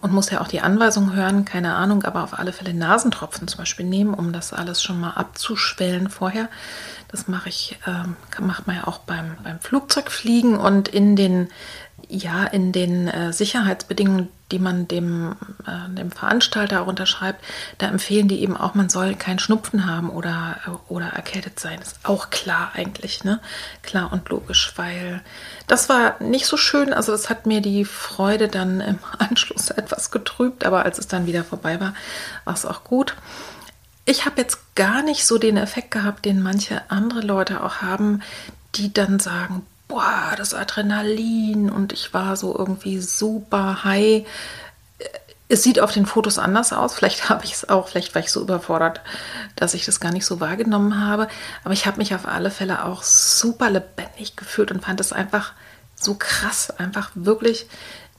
[0.00, 3.58] und muss ja auch die Anweisung hören, keine Ahnung, aber auf alle Fälle Nasentropfen zum
[3.58, 6.48] Beispiel nehmen, um das alles schon mal abzuschwellen vorher.
[7.08, 11.48] Das mache ich, äh, macht man ja auch beim, beim Flugzeugfliegen und in den
[12.08, 15.36] ja, in den äh, Sicherheitsbedingungen, die man dem,
[15.66, 17.44] äh, dem Veranstalter auch unterschreibt,
[17.78, 21.80] da empfehlen die eben auch, man soll keinen Schnupfen haben oder, äh, oder erkältet sein.
[21.80, 23.40] Ist auch klar eigentlich, ne?
[23.82, 25.20] Klar und logisch, weil
[25.66, 26.92] das war nicht so schön.
[26.92, 31.26] Also es hat mir die Freude dann im Anschluss etwas getrübt, aber als es dann
[31.26, 31.94] wieder vorbei war,
[32.44, 33.16] war es auch gut.
[34.06, 38.22] Ich habe jetzt gar nicht so den Effekt gehabt, den manche andere Leute auch haben,
[38.74, 44.26] die dann sagen, boah, das Adrenalin und ich war so irgendwie super high.
[45.48, 46.94] Es sieht auf den Fotos anders aus.
[46.94, 49.00] Vielleicht habe ich es auch, vielleicht war ich so überfordert,
[49.56, 51.28] dass ich das gar nicht so wahrgenommen habe.
[51.64, 55.52] Aber ich habe mich auf alle Fälle auch super lebendig gefühlt und fand es einfach
[55.96, 57.66] so krass, einfach wirklich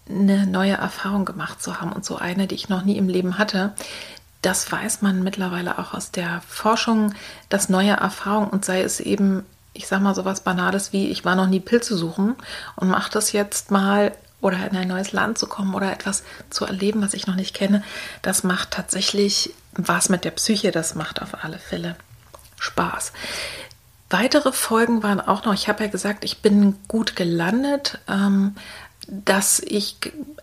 [0.10, 3.38] eine neue Erfahrung gemacht zu haben und so eine, die ich noch nie im Leben
[3.38, 3.74] hatte.
[4.42, 7.14] Das weiß man mittlerweile auch aus der Forschung,
[7.50, 11.26] dass neue Erfahrungen und sei es eben ich sag mal so was Banales wie, ich
[11.26, 12.36] war noch nie Pilze suchen
[12.76, 14.12] und mache das jetzt mal
[14.42, 17.54] oder in ein neues Land zu kommen oder etwas zu erleben, was ich noch nicht
[17.54, 17.84] kenne,
[18.22, 21.96] das macht tatsächlich was mit der Psyche, das macht auf alle Fälle
[22.60, 23.12] Spaß.
[24.10, 28.56] Weitere Folgen waren auch noch, ich habe ja gesagt, ich bin gut gelandet, ähm,
[29.08, 29.98] dass ich,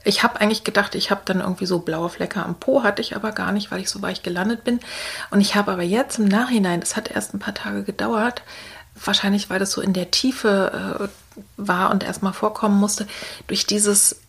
[0.05, 3.15] ich habe eigentlich gedacht, ich habe dann irgendwie so blaue Flecke am Po, hatte ich
[3.17, 4.81] aber gar nicht, weil ich so weich gelandet bin.
[5.31, 8.43] Und ich habe aber jetzt im Nachhinein, das hat erst ein paar Tage gedauert,
[9.05, 13.07] wahrscheinlich weil das so in der Tiefe äh, war und erstmal vorkommen musste,
[13.47, 14.21] durch dieses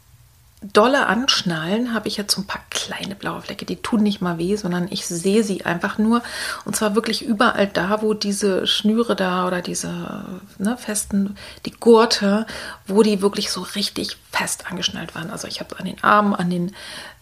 [0.61, 4.39] dolle Anschnallen habe ich jetzt so ein paar kleine blaue Flecke, die tun nicht mal
[4.39, 6.24] weh, sondern ich sehe sie einfach nur.
[6.65, 10.26] Und zwar wirklich überall da, wo diese Schnüre da oder diese
[10.57, 12.47] ne, festen, die Gurte,
[12.88, 15.30] wo die wirklich so richtig fest angeschnallt waren.
[15.30, 16.70] Also ich habe an den Armen, an den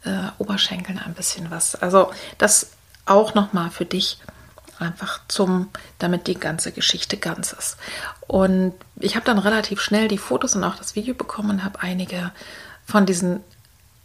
[0.06, 1.76] äh, Oberschenkeln ein bisschen was.
[1.76, 2.72] Also das
[3.06, 4.18] auch nochmal für dich
[4.80, 5.70] einfach zum,
[6.00, 7.78] damit die ganze Geschichte ganz ist.
[8.28, 11.82] Und ich habe dann relativ schnell die Fotos und auch das Video bekommen und habe
[11.82, 12.32] einige
[12.86, 13.42] von diesen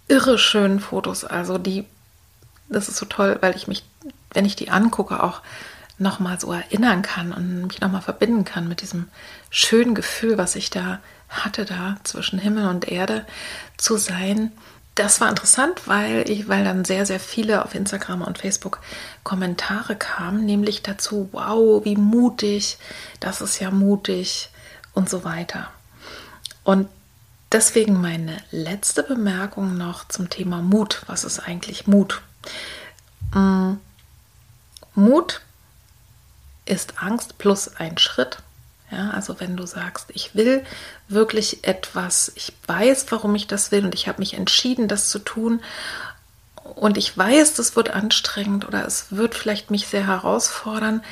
[0.08, 1.86] irre schönen Fotos, also die,
[2.68, 3.84] das ist so toll, weil ich mich,
[4.32, 5.40] wenn ich die angucke, auch
[5.98, 9.08] nochmal so erinnern kann und mich nochmal verbinden kann mit diesem
[9.50, 10.98] schönen Gefühl, was ich da
[11.28, 13.26] hatte, da zwischen Himmel und Erde
[13.76, 14.50] zu sein
[15.00, 18.80] das war interessant, weil ich, weil dann sehr, sehr viele auf Instagram und Facebook
[19.22, 22.76] Kommentare kamen, nämlich dazu, wow, wie mutig,
[23.18, 24.50] das ist ja mutig
[24.92, 25.70] und so weiter.
[26.64, 26.88] Und
[27.50, 31.02] deswegen meine letzte Bemerkung noch zum Thema Mut.
[31.06, 32.20] Was ist eigentlich Mut?
[33.32, 33.76] Mm,
[34.94, 35.40] Mut
[36.66, 38.42] ist Angst plus ein Schritt
[38.90, 40.64] ja, also wenn du sagst, ich will
[41.08, 45.18] wirklich etwas, ich weiß, warum ich das will und ich habe mich entschieden, das zu
[45.18, 45.60] tun
[46.74, 51.02] und ich weiß, das wird anstrengend oder es wird vielleicht mich sehr herausfordern,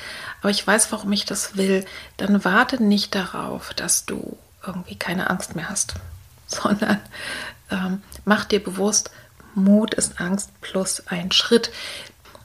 [0.41, 1.85] aber ich weiß, warum ich das will,
[2.16, 5.95] dann warte nicht darauf, dass du irgendwie keine Angst mehr hast,
[6.47, 7.01] sondern
[7.70, 9.11] ähm, mach dir bewusst,
[9.55, 11.70] Mut ist Angst plus ein Schritt.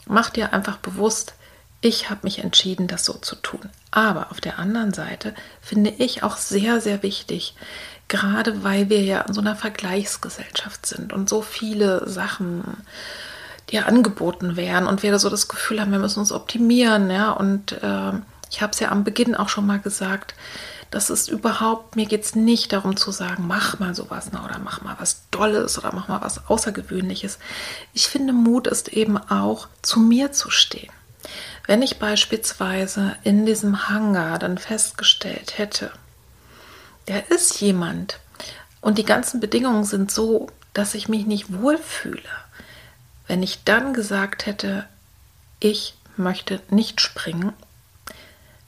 [0.05, 1.33] Mach dir einfach bewusst,
[1.83, 3.69] ich habe mich entschieden, das so zu tun.
[3.91, 7.55] Aber auf der anderen Seite finde ich auch sehr, sehr wichtig,
[8.07, 12.63] gerade weil wir ja in so einer Vergleichsgesellschaft sind und so viele Sachen
[13.69, 17.31] dir angeboten werden und wir so das Gefühl haben, wir müssen uns optimieren, ja.
[17.31, 18.13] Und äh,
[18.49, 20.35] ich habe es ja am Beginn auch schon mal gesagt,
[20.89, 24.59] das ist überhaupt, mir geht es nicht darum zu sagen, mach mal sowas na, oder
[24.59, 27.39] mach mal was Dolles oder mach mal was Außergewöhnliches.
[27.93, 30.91] Ich finde, Mut ist eben auch, zu mir zu stehen.
[31.65, 35.91] Wenn ich beispielsweise in diesem Hangar dann festgestellt hätte,
[37.07, 38.19] der ist jemand
[38.81, 42.21] und die ganzen Bedingungen sind so, dass ich mich nicht wohlfühle,
[43.27, 44.85] wenn ich dann gesagt hätte,
[45.59, 47.53] ich möchte nicht springen,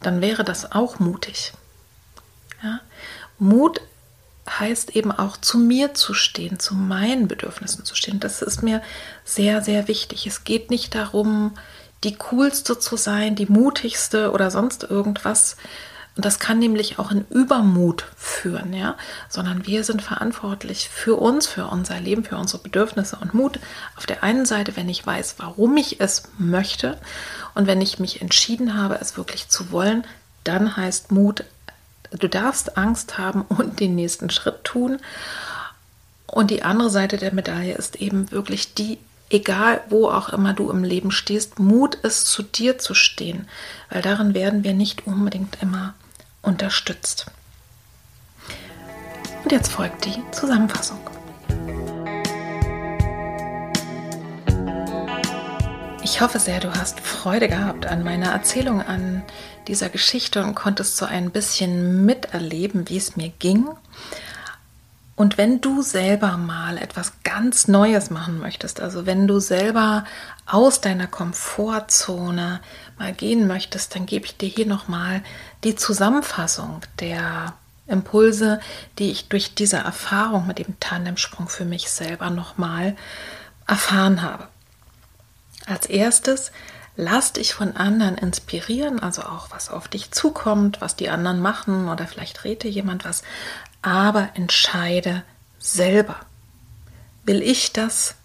[0.01, 1.53] dann wäre das auch mutig.
[2.63, 2.79] Ja?
[3.37, 3.81] Mut
[4.47, 8.19] heißt eben auch zu mir zu stehen, zu meinen Bedürfnissen zu stehen.
[8.19, 8.81] Das ist mir
[9.23, 10.27] sehr, sehr wichtig.
[10.27, 11.57] Es geht nicht darum,
[12.03, 15.55] die coolste zu sein, die mutigste oder sonst irgendwas,
[16.15, 18.95] Und das kann nämlich auch in Übermut führen, ja,
[19.27, 23.59] sondern wir sind verantwortlich für uns, für unser Leben, für unsere Bedürfnisse und Mut.
[23.97, 26.97] Auf der einen Seite, wenn ich weiß, warum ich es möchte
[27.53, 30.05] und wenn ich mich entschieden habe, es wirklich zu wollen,
[30.45, 31.43] dann heißt Mut,
[32.11, 34.99] du darfst Angst haben und den nächsten Schritt tun.
[36.27, 40.69] Und die andere Seite der Medaille ist eben wirklich die, egal wo auch immer du
[40.69, 43.47] im Leben stehst, Mut ist zu dir zu stehen,
[43.89, 45.93] weil darin werden wir nicht unbedingt immer
[46.41, 47.25] unterstützt.
[49.43, 50.99] Und jetzt folgt die Zusammenfassung.
[56.03, 59.23] Ich hoffe sehr, du hast Freude gehabt an meiner Erzählung an
[59.67, 63.67] dieser Geschichte und konntest so ein bisschen miterleben, wie es mir ging.
[65.15, 70.03] Und wenn du selber mal etwas ganz Neues machen möchtest, also wenn du selber
[70.45, 72.59] aus deiner Komfortzone
[72.99, 75.23] mal gehen möchtest, dann gebe ich dir hier nochmal
[75.63, 77.53] die Zusammenfassung der
[77.87, 78.59] Impulse,
[78.99, 82.97] die ich durch diese Erfahrung mit dem Tandemsprung für mich selber nochmal
[83.67, 84.47] erfahren habe.
[85.65, 86.51] Als erstes,
[86.95, 91.89] lass dich von anderen inspirieren, also auch was auf dich zukommt, was die anderen machen
[91.89, 93.23] oder vielleicht rede jemand was,
[93.85, 95.23] aber entscheide
[95.59, 96.17] selber.
[97.23, 98.15] Will ich das?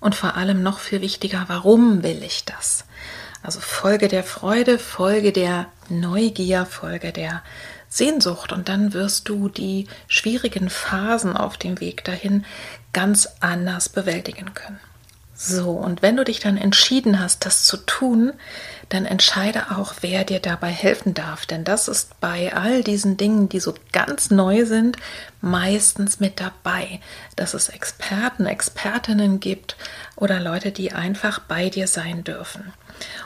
[0.00, 2.84] Und vor allem noch viel wichtiger, warum will ich das?
[3.42, 7.42] Also Folge der Freude, Folge der Neugier, Folge der
[7.88, 12.44] Sehnsucht und dann wirst du die schwierigen Phasen auf dem Weg dahin
[12.92, 14.80] ganz anders bewältigen können.
[15.34, 18.32] So, und wenn du dich dann entschieden hast, das zu tun,
[18.88, 21.46] dann entscheide auch, wer dir dabei helfen darf.
[21.46, 24.96] Denn das ist bei all diesen Dingen, die so ganz neu sind,
[25.40, 27.00] meistens mit dabei,
[27.34, 29.76] dass es Experten, Expertinnen gibt
[30.14, 32.72] oder Leute, die einfach bei dir sein dürfen.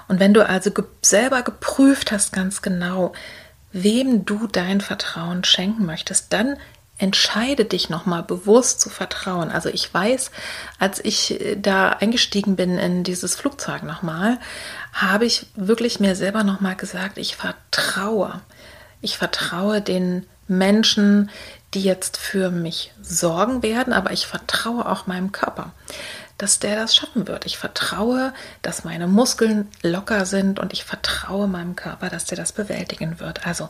[0.09, 3.13] Und wenn du also ge selber geprüft hast ganz genau,
[3.73, 6.57] wem du dein Vertrauen schenken möchtest, dann
[7.01, 9.51] entscheide dich nochmal bewusst zu vertrauen.
[9.51, 10.31] Also ich weiß,
[10.79, 14.39] als ich äh, da eingestiegen bin in dieses Flugzeug nochmal,
[14.93, 18.41] habe ich wirklich mir selber nochmal gesagt, ich vertraue.
[19.01, 21.31] Ich vertraue den Menschen,
[21.75, 25.73] die jetzt für mich sorgen werden, aber ich vertraue auch meinem Körper
[26.43, 27.45] dass der das schaffen wird.
[27.45, 28.33] Ich vertraue,
[28.63, 33.47] dass meine Muskeln locker sind und ich vertraue meinem Körper, dass der das bewältigen wird.
[33.47, 33.69] Also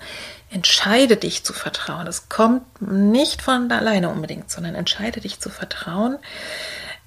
[0.51, 2.07] entscheide dich zu vertrauen.
[2.07, 6.17] Das kommt nicht von alleine unbedingt, sondern entscheide dich zu vertrauen.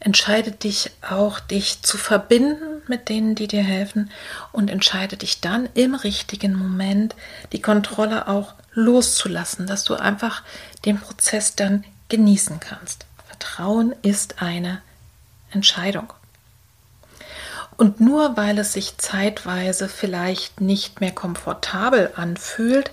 [0.01, 4.11] Entscheide dich auch, dich zu verbinden mit denen, die dir helfen
[4.51, 7.15] und entscheide dich dann im richtigen Moment,
[7.53, 10.43] die Kontrolle auch loszulassen, dass du einfach
[10.83, 13.05] den Prozess dann genießen kannst.
[13.27, 14.81] Vertrauen ist eine
[15.53, 16.11] Entscheidung.
[17.75, 22.91] Und nur weil es sich zeitweise vielleicht nicht mehr komfortabel anfühlt,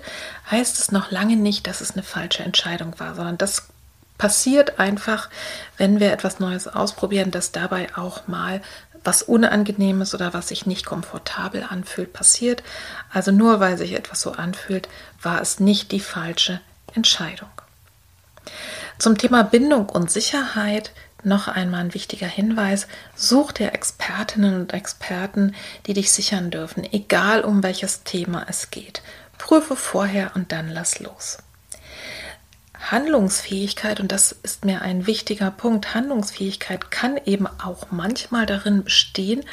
[0.49, 3.67] heißt es noch lange nicht, dass es eine falsche Entscheidung war, sondern das
[4.17, 5.29] passiert einfach,
[5.77, 8.61] wenn wir etwas Neues ausprobieren, dass dabei auch mal
[9.03, 12.61] was Unangenehmes oder was sich nicht komfortabel anfühlt, passiert.
[13.11, 14.87] Also nur weil sich etwas so anfühlt,
[15.21, 16.61] war es nicht die falsche
[16.93, 17.49] Entscheidung.
[18.99, 20.91] Zum Thema Bindung und Sicherheit
[21.23, 25.55] noch einmal ein wichtiger Hinweis, such dir Expertinnen und Experten,
[25.85, 29.01] die dich sichern dürfen, egal um welches Thema es geht.
[29.37, 31.39] Prüfe vorher und dann lass los.
[32.89, 39.43] Handlungsfähigkeit, und das ist mir ein wichtiger Punkt, Handlungsfähigkeit kann eben auch manchmal darin bestehen,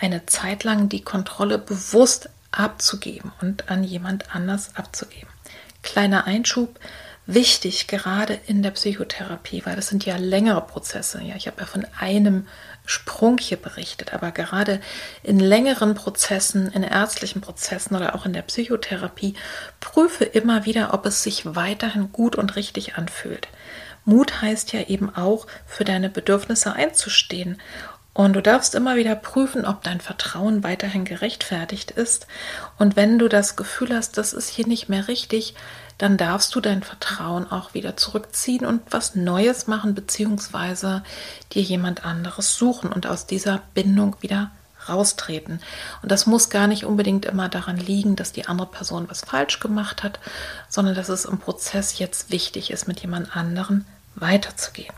[0.00, 5.28] eine Zeit lang die Kontrolle bewusst abzugeben und an jemand anders abzugeben.
[5.82, 6.78] Kleiner Einschub,
[7.26, 11.22] wichtig, gerade in der Psychotherapie, weil das sind ja längere Prozesse.
[11.22, 12.46] Ja, ich habe ja von einem
[12.84, 14.80] Sprung hier berichtet, aber gerade
[15.22, 19.34] in längeren Prozessen, in ärztlichen Prozessen oder auch in der Psychotherapie,
[19.78, 23.48] prüfe immer wieder, ob es sich weiterhin gut und richtig anfühlt.
[24.04, 27.60] Mut heißt ja eben auch, für deine Bedürfnisse einzustehen.
[28.14, 32.26] Und du darfst immer wieder prüfen, ob dein Vertrauen weiterhin gerechtfertigt ist.
[32.78, 35.54] Und wenn du das Gefühl hast, das ist hier nicht mehr richtig,
[36.02, 41.04] dann darfst du dein Vertrauen auch wieder zurückziehen und was Neues machen, beziehungsweise
[41.52, 44.50] dir jemand anderes suchen und aus dieser Bindung wieder
[44.88, 45.60] raustreten.
[46.02, 49.60] Und das muss gar nicht unbedingt immer daran liegen, dass die andere Person was falsch
[49.60, 50.18] gemacht hat,
[50.68, 53.84] sondern dass es im Prozess jetzt wichtig ist, mit jemand anderen
[54.16, 54.92] weiterzugehen.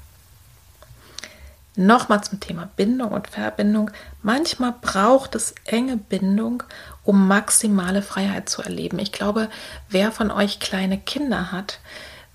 [1.76, 3.90] Nochmal zum Thema Bindung und Verbindung.
[4.22, 6.62] Manchmal braucht es enge Bindung,
[7.04, 8.98] um maximale Freiheit zu erleben.
[8.98, 9.48] Ich glaube,
[9.88, 11.78] wer von euch kleine Kinder hat,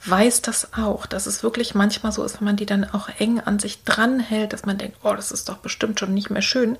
[0.05, 3.39] weiß das auch, dass es wirklich manchmal so ist, wenn man die dann auch eng
[3.41, 6.77] an sich dranhält, dass man denkt, oh, das ist doch bestimmt schon nicht mehr schön,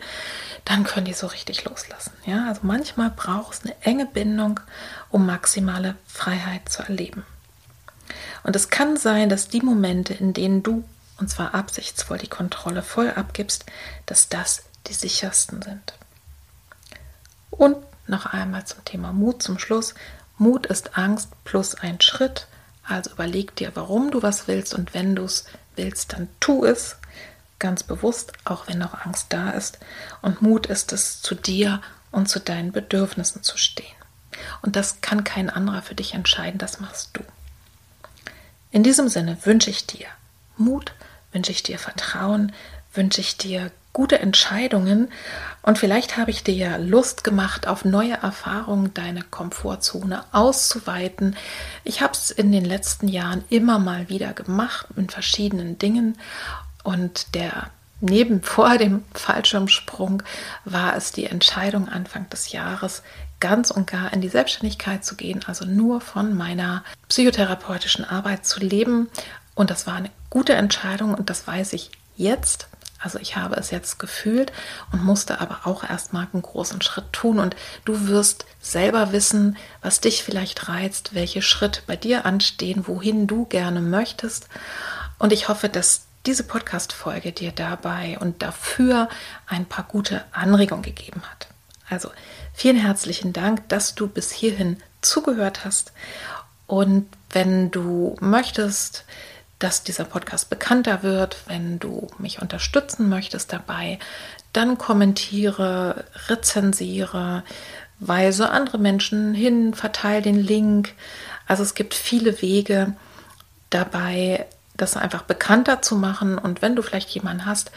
[0.64, 2.14] dann können die so richtig loslassen.
[2.26, 4.60] Ja, also manchmal braucht es eine enge Bindung,
[5.10, 7.26] um maximale Freiheit zu erleben.
[8.44, 10.86] Und es kann sein, dass die Momente, in denen du,
[11.20, 13.66] und zwar absichtsvoll, die Kontrolle voll abgibst,
[14.06, 15.94] dass das die sichersten sind.
[17.50, 17.78] Und
[18.08, 19.94] noch einmal zum Thema Mut zum Schluss.
[20.38, 22.48] Mut ist Angst plus ein Schritt
[22.90, 25.46] also überleg dir, warum du was willst und wenn du es
[25.76, 26.98] willst, dann tu es
[27.60, 29.78] ganz bewusst, auch wenn noch Angst da ist.
[30.24, 31.82] Und Mut ist es, zu dir
[32.12, 33.86] und zu deinen Bedürfnissen zu stehen.
[34.64, 37.22] Und das kann kein anderer für dich entscheiden, das machst du.
[38.72, 40.08] In diesem Sinne wünsche ich dir
[40.58, 40.94] Mut,
[41.32, 42.54] wünsche ich dir Vertrauen,
[42.94, 45.12] wünsche ich dir gute Entscheidungen.
[45.62, 51.36] Und vielleicht habe ich dir ja Lust gemacht, auf neue Erfahrungen deine Komfortzone auszuweiten.
[51.84, 56.18] Ich habe es in den letzten Jahren immer mal wieder gemacht mit verschiedenen Dingen.
[56.84, 57.70] Und der
[58.00, 60.24] neben vor dem Fallschirmsprung
[60.66, 63.04] war es die Entscheidung Anfang des Jahres
[63.40, 68.60] ganz und gar in die Selbstständigkeit zu gehen, also nur von meiner psychotherapeutischen Arbeit zu
[68.60, 69.10] leben.
[69.56, 72.69] Und das war eine gute Entscheidung und das weiß ich jetzt
[73.00, 74.52] also ich habe es jetzt gefühlt
[74.92, 77.40] und musste aber auch erstmal einen großen Schritt tun.
[77.40, 83.26] Und du wirst selber wissen, was dich vielleicht reizt, welche Schritte bei dir anstehen, wohin
[83.26, 84.50] du gerne möchtest.
[85.18, 89.08] Und ich hoffe, dass diese Podcast-Folge dir dabei und dafür
[89.48, 91.48] ein paar gute Anregungen gegeben hat.
[91.90, 92.12] Also
[92.54, 95.94] vielen herzlichen Dank, dass du bis hierhin zugehört hast.
[96.68, 99.06] Und wenn du möchtest,
[99.60, 101.38] dass dieser Podcast bekannter wird.
[101.48, 104.00] Wenn du mich unterstützen möchtest dabei,
[104.54, 107.44] dann kommentiere, rezensiere,
[108.00, 110.94] weise andere Menschen hin, verteile den Link.
[111.48, 112.94] Also es gibt viele Wege
[113.70, 114.46] dabei,
[114.78, 116.38] das einfach bekannter zu machen.
[116.38, 117.72] Und wenn du vielleicht jemanden hast,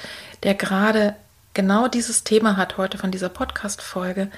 [0.44, 1.16] der gerade
[1.54, 4.30] genau dieses Thema hat heute von dieser Podcast-Folge,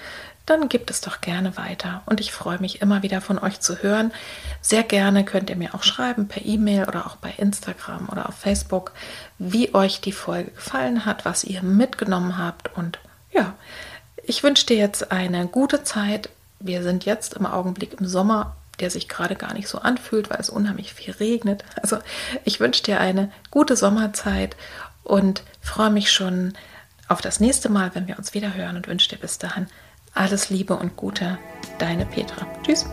[0.47, 2.03] dann gibt es doch gerne weiter.
[2.07, 4.13] Und ich freue mich immer wieder von euch zu hören.
[4.61, 8.35] Sehr gerne könnt ihr mir auch schreiben per E-Mail oder auch bei Instagram oder auf
[8.35, 8.93] Facebook,
[9.39, 12.77] wie euch die Folge gefallen hat, was ihr mitgenommen habt.
[12.77, 12.99] Und
[13.33, 13.55] ja,
[14.23, 16.29] ich wünsche dir jetzt eine gute Zeit.
[16.61, 20.41] Wir sind jetzt im Augenblick im Sommer, der sich gerade gar nicht so anfühlt, weil
[20.41, 21.65] es unheimlich viel regnet.
[21.81, 21.99] Also
[22.45, 24.57] ich wünsche dir eine gute Sommerzeit
[25.05, 26.53] und freue mich schon
[27.09, 29.69] auf das nächste Mal, wenn wir uns wieder hören und wünsche dir bis dahin
[30.15, 31.39] alles Liebe und Gute,
[31.79, 32.47] deine Petra.
[32.62, 32.87] Tschüss.